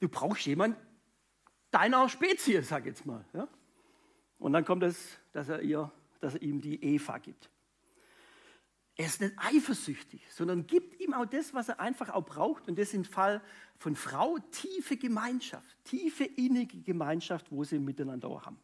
Du 0.00 0.08
brauchst 0.08 0.46
jemanden 0.46 0.76
deiner 1.70 2.08
Spezies, 2.08 2.68
sag 2.68 2.86
jetzt 2.86 3.06
mal. 3.06 3.24
Ja? 3.32 3.48
Und 4.38 4.52
dann 4.52 4.64
kommt 4.64 4.82
es, 4.82 5.18
dass 5.32 5.48
er, 5.48 5.62
ihr, 5.62 5.90
dass 6.20 6.34
er 6.34 6.42
ihm 6.42 6.60
die 6.60 6.82
Eva 6.82 7.18
gibt. 7.18 7.50
Er 8.96 9.06
ist 9.06 9.20
nicht 9.20 9.34
eifersüchtig, 9.36 10.22
sondern 10.30 10.66
gibt 10.66 11.00
ihm 11.00 11.14
auch 11.14 11.24
das, 11.24 11.54
was 11.54 11.68
er 11.68 11.80
einfach 11.80 12.10
auch 12.10 12.24
braucht. 12.24 12.68
Und 12.68 12.78
das 12.78 12.92
im 12.92 13.04
Fall 13.04 13.40
von 13.78 13.96
Frau 13.96 14.38
tiefe 14.50 14.96
Gemeinschaft, 14.96 15.76
tiefe 15.84 16.24
innige 16.24 16.80
Gemeinschaft, 16.82 17.46
wo 17.50 17.64
sie 17.64 17.78
miteinander 17.78 18.28
auch 18.28 18.44
haben. 18.44 18.58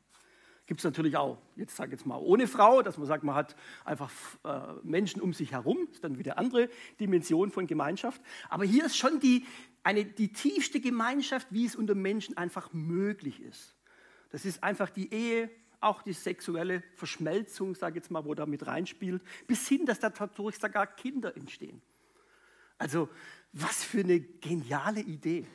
Gibt 0.66 0.80
es 0.80 0.84
natürlich 0.84 1.16
auch, 1.16 1.38
jetzt 1.56 1.76
sage 1.76 1.94
ich 1.94 2.00
jetzt 2.00 2.06
mal, 2.06 2.18
ohne 2.18 2.46
Frau, 2.46 2.82
dass 2.82 2.98
man 2.98 3.06
sagt, 3.06 3.24
man 3.24 3.34
hat 3.34 3.56
einfach 3.86 4.12
äh, 4.44 4.74
Menschen 4.82 5.22
um 5.22 5.32
sich 5.32 5.52
herum, 5.52 5.88
ist 5.90 6.04
dann 6.04 6.18
wieder 6.18 6.36
andere 6.36 6.68
Dimension 7.00 7.50
von 7.50 7.66
Gemeinschaft. 7.66 8.20
Aber 8.50 8.66
hier 8.66 8.84
ist 8.84 8.98
schon 8.98 9.18
die, 9.18 9.46
eine, 9.82 10.04
die 10.04 10.30
tiefste 10.30 10.78
Gemeinschaft, 10.80 11.46
wie 11.50 11.64
es 11.64 11.74
unter 11.74 11.94
Menschen 11.94 12.36
einfach 12.36 12.70
möglich 12.74 13.40
ist. 13.40 13.76
Das 14.28 14.44
ist 14.44 14.62
einfach 14.62 14.90
die 14.90 15.10
Ehe, 15.10 15.48
auch 15.80 16.02
die 16.02 16.12
sexuelle 16.12 16.82
Verschmelzung, 16.94 17.74
sage 17.74 17.98
ich 17.98 18.04
jetzt 18.04 18.10
mal, 18.10 18.24
wo 18.24 18.34
da 18.34 18.46
mit 18.46 18.66
reinspielt, 18.66 19.22
bis 19.46 19.68
hin, 19.68 19.86
dass 19.86 20.00
dadurch 20.00 20.58
sogar 20.58 20.86
Kinder 20.86 21.36
entstehen. 21.36 21.80
Also, 22.78 23.08
was 23.52 23.84
für 23.84 24.00
eine 24.00 24.20
geniale 24.20 25.00
Idee 25.00 25.46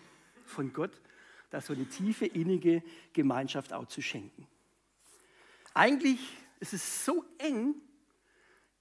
von 0.45 0.73
Gott, 0.73 1.01
da 1.49 1.61
so 1.61 1.73
eine 1.73 1.85
tiefe, 1.85 2.25
innige 2.25 2.83
Gemeinschaft 3.13 3.73
auch 3.73 3.87
zu 3.87 4.01
schenken. 4.01 4.47
Eigentlich 5.73 6.19
ist 6.59 6.73
es 6.73 7.05
so 7.05 7.25
eng, 7.37 7.75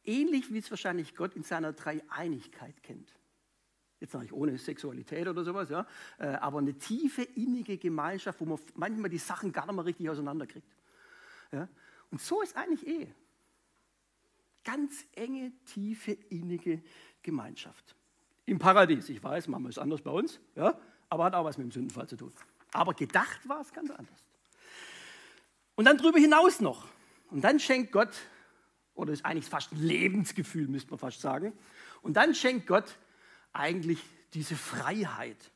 ähnlich 0.04 0.52
wie 0.52 0.58
es 0.58 0.70
wahrscheinlich 0.70 1.14
Gott 1.14 1.34
in 1.34 1.42
seiner 1.42 1.72
Dreieinigkeit 1.72 2.82
kennt. 2.82 3.12
Jetzt 4.00 4.14
nicht 4.14 4.32
ohne 4.32 4.58
Sexualität 4.58 5.28
oder 5.28 5.44
sowas, 5.44 5.70
ja, 5.70 5.86
äh, 6.18 6.26
aber 6.26 6.58
eine 6.58 6.74
tiefe, 6.74 7.22
innige 7.22 7.78
Gemeinschaft, 7.78 8.40
wo 8.40 8.46
man 8.46 8.58
manchmal 8.74 9.10
die 9.10 9.18
Sachen 9.18 9.52
gar 9.52 9.66
nicht 9.66 9.76
mehr 9.76 9.84
richtig 9.84 10.10
auseinanderkriegt. 10.10 10.66
Ja? 11.52 11.68
Und 12.10 12.20
so 12.20 12.42
ist 12.42 12.56
eigentlich 12.56 12.86
Ehe. 12.86 13.14
Ganz 14.64 15.04
enge, 15.14 15.52
tiefe, 15.66 16.12
innige 16.12 16.82
Gemeinschaft. 17.22 17.94
Im 18.46 18.58
Paradies, 18.58 19.08
ich 19.08 19.22
weiß, 19.22 19.48
Mama 19.48 19.68
ist 19.68 19.78
anders 19.78 20.02
bei 20.02 20.10
uns, 20.10 20.40
ja, 20.56 20.78
aber 21.08 21.24
hat 21.24 21.34
auch 21.34 21.44
was 21.44 21.58
mit 21.58 21.66
dem 21.66 21.70
Sündenfall 21.70 22.08
zu 22.08 22.16
tun. 22.16 22.32
Aber 22.72 22.94
gedacht 22.94 23.48
war 23.48 23.60
es 23.60 23.72
ganz 23.72 23.90
anders. 23.90 24.24
Und 25.74 25.84
dann 25.84 25.98
darüber 25.98 26.18
hinaus 26.18 26.60
noch. 26.60 26.88
Und 27.30 27.42
dann 27.42 27.60
schenkt 27.60 27.92
Gott, 27.92 28.14
oder 28.94 29.12
ist 29.12 29.24
eigentlich 29.24 29.46
fast 29.46 29.72
ein 29.72 29.82
Lebensgefühl, 29.82 30.68
müsste 30.68 30.90
man 30.90 30.98
fast 30.98 31.20
sagen. 31.20 31.52
Und 32.02 32.16
dann 32.16 32.34
schenkt 32.34 32.66
Gott 32.66 32.98
eigentlich 33.52 33.98
diese 34.34 34.56
Freiheit. 34.56 35.50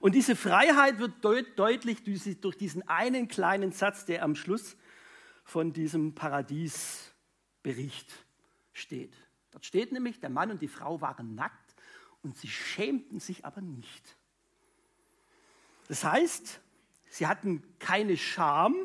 Und 0.00 0.14
diese 0.14 0.36
Freiheit 0.36 0.98
wird 0.98 1.24
deut 1.24 1.58
deutlich 1.58 2.04
durch 2.04 2.56
diesen 2.56 2.86
einen 2.88 3.26
kleinen 3.28 3.72
Satz, 3.72 4.04
der 4.04 4.22
am 4.22 4.36
Schluss 4.36 4.76
von 5.48 5.72
diesem 5.72 6.14
Paradiesbericht 6.14 8.12
steht. 8.74 9.16
Dort 9.50 9.64
steht 9.64 9.92
nämlich, 9.92 10.20
der 10.20 10.28
Mann 10.28 10.50
und 10.50 10.60
die 10.60 10.68
Frau 10.68 11.00
waren 11.00 11.34
nackt 11.34 11.74
und 12.22 12.36
sie 12.36 12.48
schämten 12.48 13.18
sich 13.18 13.46
aber 13.46 13.62
nicht. 13.62 14.18
Das 15.88 16.04
heißt, 16.04 16.60
sie 17.08 17.26
hatten 17.26 17.62
keine 17.78 18.18
Scham, 18.18 18.76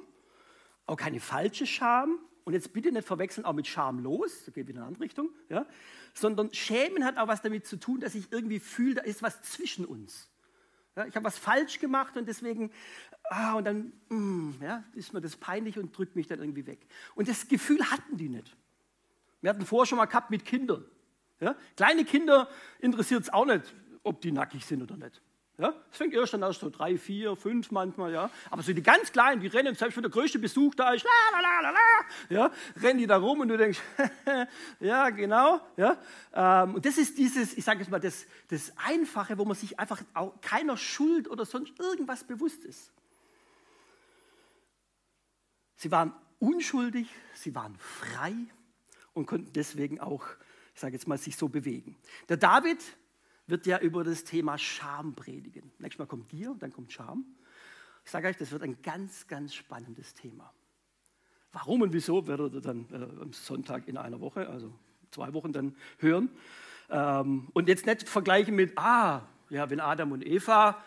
auch 0.85 0.95
keine 0.95 1.19
falsche 1.19 1.67
Scham. 1.67 2.17
Und 2.45 2.53
jetzt 2.53 2.71
bitte 2.71 2.93
nicht 2.93 3.05
verwechseln 3.05 3.43
auch 3.43 3.53
mit 3.53 3.67
schamlos, 3.67 4.45
da 4.45 4.51
geht 4.53 4.67
wieder 4.67 4.77
in 4.77 4.83
eine 4.83 4.87
andere 4.87 5.03
Richtung, 5.03 5.31
ja? 5.49 5.65
sondern 6.13 6.53
Schämen 6.53 7.03
hat 7.03 7.17
auch 7.17 7.27
was 7.27 7.41
damit 7.41 7.65
zu 7.65 7.77
tun, 7.77 7.99
dass 7.99 8.15
ich 8.15 8.31
irgendwie 8.31 8.61
fühle, 8.61 8.95
da 8.95 9.01
ist 9.01 9.21
was 9.21 9.41
zwischen 9.41 9.85
uns. 9.85 10.29
Ja, 10.95 11.05
ich 11.05 11.15
habe 11.15 11.25
was 11.25 11.37
falsch 11.37 11.79
gemacht 11.79 12.15
und 12.17 12.27
deswegen, 12.27 12.71
ah, 13.23 13.53
und 13.53 13.65
dann 13.65 13.93
mm, 14.09 14.61
ja, 14.61 14.83
ist 14.93 15.13
mir 15.13 15.21
das 15.21 15.35
peinlich 15.35 15.79
und 15.79 15.97
drückt 15.97 16.15
mich 16.15 16.27
dann 16.27 16.39
irgendwie 16.39 16.67
weg. 16.67 16.85
Und 17.15 17.27
das 17.27 17.47
Gefühl 17.47 17.89
hatten 17.89 18.17
die 18.17 18.29
nicht. 18.29 18.55
Wir 19.41 19.49
hatten 19.49 19.65
vorher 19.65 19.87
schon 19.87 19.97
mal 19.97 20.05
gehabt 20.05 20.29
mit 20.29 20.45
Kindern. 20.45 20.85
Ja? 21.39 21.55
Kleine 21.75 22.05
Kinder 22.05 22.47
interessiert 22.79 23.23
es 23.23 23.33
auch 23.33 23.45
nicht, 23.45 23.73
ob 24.03 24.21
die 24.21 24.31
nackig 24.31 24.65
sind 24.65 24.81
oder 24.81 24.95
nicht. 24.95 25.21
Ja, 25.59 25.71
es 25.91 25.97
fängt 25.97 26.15
erst 26.15 26.33
dann 26.33 26.43
aus 26.43 26.59
so 26.59 26.71
drei, 26.71 26.97
vier, 26.97 27.35
fünf 27.35 27.69
manchmal, 27.69 28.11
ja. 28.11 28.31
Aber 28.49 28.63
so 28.63 28.73
die 28.73 28.81
ganz 28.81 29.11
Kleinen, 29.11 29.39
die 29.39 29.47
rennen, 29.47 29.75
selbst 29.75 29.95
wenn 29.95 30.01
der 30.01 30.09
größte 30.09 30.39
Besuch 30.39 30.73
da 30.73 30.93
ist, 30.93 31.03
la, 31.03 31.39
la, 31.39 31.61
la, 31.61 31.69
la, 31.69 31.79
ja, 32.29 32.51
rennen 32.81 32.97
die 32.97 33.05
da 33.05 33.17
rum 33.17 33.41
und 33.41 33.49
du 33.49 33.57
denkst, 33.57 33.79
ja, 34.79 35.11
genau, 35.11 35.61
ja. 35.77 35.97
Ähm, 36.33 36.75
und 36.75 36.85
das 36.85 36.97
ist 36.97 37.19
dieses, 37.19 37.55
ich 37.55 37.63
sage 37.63 37.81
jetzt 37.81 37.91
mal, 37.91 37.99
das, 37.99 38.25
das 38.47 38.73
Einfache, 38.83 39.37
wo 39.37 39.45
man 39.45 39.55
sich 39.55 39.79
einfach 39.79 40.01
auch 40.15 40.41
keiner 40.41 40.75
Schuld 40.75 41.29
oder 41.29 41.45
sonst 41.45 41.79
irgendwas 41.79 42.23
bewusst 42.23 42.65
ist. 42.65 42.91
Sie 45.75 45.91
waren 45.91 46.15
unschuldig, 46.39 47.07
sie 47.35 47.53
waren 47.53 47.75
frei 47.77 48.33
und 49.13 49.27
konnten 49.27 49.53
deswegen 49.53 49.99
auch, 49.99 50.25
ich 50.73 50.81
sage 50.81 50.93
jetzt 50.93 51.07
mal, 51.07 51.19
sich 51.19 51.37
so 51.37 51.47
bewegen. 51.47 51.95
Der 52.27 52.37
David, 52.37 52.79
wird 53.47 53.65
ja 53.65 53.79
über 53.79 54.03
das 54.03 54.23
Thema 54.23 54.57
Scham 54.57 55.15
predigen. 55.15 55.71
Nächstes 55.79 55.99
Mal 55.99 56.05
kommt 56.05 56.29
Gier, 56.29 56.55
dann 56.59 56.71
kommt 56.71 56.91
Scham. 56.91 57.25
Ich 58.05 58.11
sage 58.11 58.27
euch, 58.27 58.37
das 58.37 58.51
wird 58.51 58.63
ein 58.63 58.81
ganz, 58.81 59.27
ganz 59.27 59.53
spannendes 59.53 60.13
Thema. 60.13 60.51
Warum 61.51 61.81
und 61.81 61.93
wieso 61.93 62.27
werdet 62.27 62.53
ihr 62.53 62.61
dann 62.61 62.87
äh, 62.91 63.21
am 63.21 63.33
Sonntag 63.33 63.87
in 63.87 63.97
einer 63.97 64.19
Woche, 64.19 64.49
also 64.49 64.73
zwei 65.11 65.33
Wochen 65.33 65.53
dann 65.53 65.75
hören. 65.99 66.29
Ähm, 66.89 67.49
und 67.53 67.67
jetzt 67.69 67.85
nicht 67.85 68.09
vergleichen 68.09 68.55
mit, 68.55 68.77
ah, 68.77 69.21
ja, 69.49 69.69
wenn 69.69 69.79
Adam 69.79 70.11
und 70.11 70.25
Eva 70.25 70.83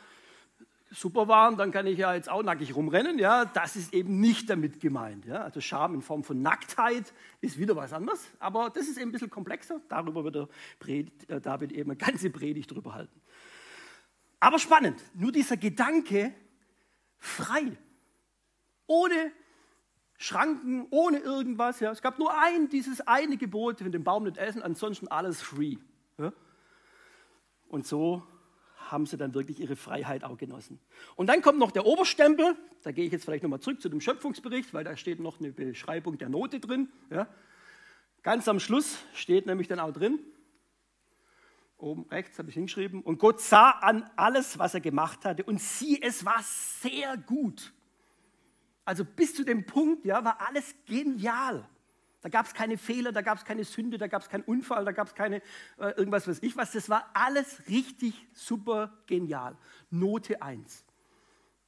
super 0.91 1.29
waren, 1.29 1.57
dann 1.57 1.73
kann 1.73 1.87
ich 1.87 1.99
ja 1.99 2.15
jetzt 2.15 2.31
auch 2.31 2.43
nackig 2.43 2.75
rumrennen. 2.75 3.19
Ja, 3.19 3.45
das 3.45 3.77
ist 3.77 3.93
eben 3.93 4.21
nicht 4.21 4.49
damit 4.49 4.81
gemeint. 4.81 5.27
Ja. 5.27 5.43
Also 5.43 5.61
Scham 5.61 5.95
in 5.95 6.03
Form 6.03 6.23
von 6.25 6.41
Nacktheit 6.43 7.13
ist 7.41 7.59
wieder 7.59 7.77
was 7.77 7.93
anderes, 7.93 8.25
aber 8.39 8.71
das 8.71 8.89
ist 8.89 8.99
eben 8.99 9.11
ein 9.11 9.13
bisschen 9.13 9.31
komplexer. 9.31 9.81
Darüber 9.89 10.25
wird 10.25 10.37
der 10.37 10.49
Predigt, 10.79 11.29
äh, 11.29 11.41
David 11.41 11.73
eben 11.73 11.91
eine 11.91 11.99
ganze 11.99 12.31
Predigt 12.31 12.71
drüber 12.71 12.95
halten. 12.95 13.21
Aber 14.39 14.59
spannend, 14.59 15.03
nur 15.15 15.33
dieser 15.33 15.57
Gedanke, 15.57 16.33
frei, 17.19 17.73
ohne 18.87 19.33
Schranken, 20.19 20.87
ohne 20.91 21.19
irgendwas. 21.19 21.81
Ja. 21.81 21.91
Es 21.91 22.01
gab 22.01 22.19
nur 22.19 22.39
ein, 22.39 22.69
dieses 22.69 23.01
eine 23.03 23.37
Gebot, 23.37 23.81
den 23.81 24.05
Baum 24.05 24.25
nicht 24.25 24.39
essen, 24.39 24.63
ansonsten 24.63 25.09
alles 25.09 25.43
free. 25.43 25.77
Ja. 26.19 26.33
Und 27.69 27.87
so 27.87 28.23
haben 28.91 29.07
sie 29.07 29.17
dann 29.17 29.35
wirklich 29.35 29.61
ihre 29.61 29.77
Freiheit 29.77 30.25
auch 30.25 30.39
genossen. 30.39 30.79
Und 31.15 31.29
dann 31.29 31.43
kommt 31.43 31.59
noch 31.59 31.71
der 31.71 31.87
Oberstempel, 31.87 32.57
da 32.83 32.93
gehe 32.93 33.05
ich 33.05 33.13
jetzt 33.13 33.25
vielleicht 33.25 33.43
nochmal 33.43 33.61
zurück 33.61 33.81
zu 33.81 33.89
dem 33.89 34.01
Schöpfungsbericht, 34.01 34.73
weil 34.75 34.85
da 34.85 34.97
steht 34.97 35.21
noch 35.21 35.41
eine 35.41 35.53
Beschreibung 35.53 36.19
der 36.19 36.29
Note 36.29 36.61
drin. 36.61 36.89
Ja. 37.11 37.29
Ganz 38.23 38.49
am 38.49 38.61
Schluss 38.61 38.99
steht 39.15 39.47
nämlich 39.47 39.69
dann 39.69 39.79
auch 39.81 39.93
drin, 39.93 40.19
oben 41.79 42.07
rechts 42.11 42.39
habe 42.39 42.49
ich 42.49 42.55
hingeschrieben, 42.55 43.03
und 43.03 43.19
Gott 43.19 43.41
sah 43.41 43.71
an 43.71 44.09
alles, 44.17 44.59
was 44.59 44.75
er 44.75 44.81
gemacht 44.81 45.25
hatte, 45.25 45.45
und 45.45 45.61
sieh, 45.61 46.01
es 46.03 46.25
war 46.25 46.43
sehr 46.43 47.17
gut. 47.17 47.73
Also 48.85 49.05
bis 49.05 49.35
zu 49.35 49.45
dem 49.45 49.67
Punkt, 49.67 50.05
ja, 50.05 50.25
war 50.25 50.41
alles 50.47 50.75
genial. 50.87 51.69
Da 52.27 52.31
gab 52.31 52.47
es 52.47 52.55
keine 52.55 52.77
Fehler, 52.77 53.13
da 53.13 53.23
gab 53.23 53.39
es 53.39 53.45
keine 53.45 53.63
Sünde, 53.63 53.99
da 53.99 54.09
gab 54.09 54.21
es 54.21 54.29
keinen 54.29 54.43
Unfall, 54.43 54.85
da 54.85 54.91
gab 54.91 55.07
es 55.07 55.15
keine 55.15 55.37
äh, 55.79 55.91
irgendwas, 55.97 56.27
weiß 56.27 56.43
ich 56.43 56.57
was. 56.57 56.73
Das 56.73 56.91
war 56.91 57.09
alles 57.15 57.63
richtig 57.69 58.27
super 58.33 58.93
genial. 59.07 59.57
Note 59.91 60.43
1. 60.43 60.85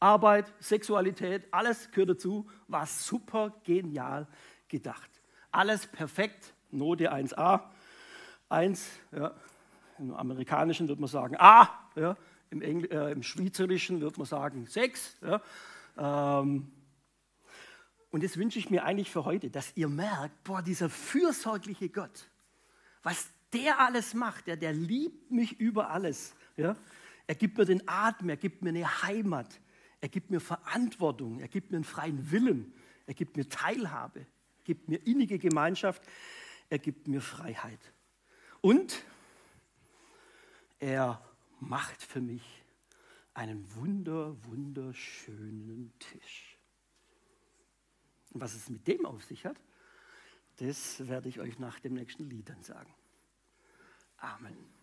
Arbeit, 0.01 0.53
Sexualität, 0.59 1.47
alles 1.53 1.89
gehört 1.93 2.11
dazu, 2.11 2.51
war 2.67 2.87
super 2.87 3.55
genial 3.63 4.27
gedacht. 4.67 5.09
Alles 5.53 5.87
perfekt, 5.87 6.53
Note 6.73 7.13
1a. 7.13 7.61
1, 8.49 8.91
ja, 9.13 9.33
im 10.01 10.13
Amerikanischen 10.13 10.89
würde 10.89 11.01
man 11.01 11.09
sagen 11.09 11.37
A, 11.39 11.69
ja, 11.95 12.17
im, 12.51 12.63
Engl 12.63 12.87
äh, 12.91 13.13
im 13.13 13.23
Schweizerischen 13.23 14.01
würde 14.01 14.19
man 14.19 14.27
sagen 14.27 14.67
6. 14.67 15.19
Ja, 15.21 16.41
ähm, 16.41 16.73
und 18.11 18.23
das 18.23 18.37
wünsche 18.37 18.59
ich 18.59 18.71
mir 18.71 18.85
eigentlich 18.85 19.11
für 19.11 19.25
heute, 19.25 19.51
dass 19.51 19.77
ihr 19.77 19.89
merkt, 19.89 20.45
boah, 20.45 20.63
dieser 20.63 20.89
fürsorgliche 20.89 21.89
Gott, 21.89 22.31
was 23.03 23.29
der 23.53 23.81
alles 23.81 24.15
macht, 24.15 24.47
der, 24.47 24.57
der 24.57 24.73
liebt 24.73 25.31
mich 25.31 25.59
über 25.61 25.91
alles. 25.91 26.35
Ja? 26.57 26.77
Er 27.27 27.35
gibt 27.35 27.59
mir 27.59 27.65
den 27.65 27.87
Atem, 27.87 28.31
er 28.31 28.37
gibt 28.37 28.63
mir 28.63 28.71
eine 28.71 29.03
Heimat, 29.03 29.61
er 30.01 30.09
gibt 30.09 30.31
mir 30.31 30.41
Verantwortung, 30.41 31.41
er 31.41 31.49
gibt 31.49 31.71
mir 31.71 31.77
einen 31.77 31.85
freien 31.85 32.31
Willen, 32.31 32.73
er 33.07 33.15
gibt 33.15 33.37
mir 33.37 33.49
Teilhabe, 33.49 34.21
er 34.21 34.65
gibt 34.65 34.89
mir 34.89 35.07
innige 35.07 35.39
Gemeinschaft, 35.39 36.03
er 36.71 36.79
gibt 36.79 37.09
mir 37.09 37.21
Freiheit. 37.21 37.81
Und 38.61 39.03
er 40.79 41.23
macht 41.61 42.03
für 42.03 42.21
mich 42.21 42.65
einen 43.35 43.67
wunder, 43.75 44.37
wunderschönen 44.45 45.93
Tisch. 45.99 46.47
Was 48.31 48.55
es 48.55 48.68
mit 48.68 48.87
dem 48.87 49.07
auf 49.07 49.24
sich 49.24 49.47
hat, 49.47 49.57
das 50.57 51.07
werde 51.07 51.29
ich 51.29 51.41
euch 51.41 51.59
nach 51.59 51.79
dem 51.81 51.95
nächsten 51.95 52.29
Lied 52.29 52.49
dann 52.49 52.62
sagen. 52.62 52.93
Amen. 54.16 54.78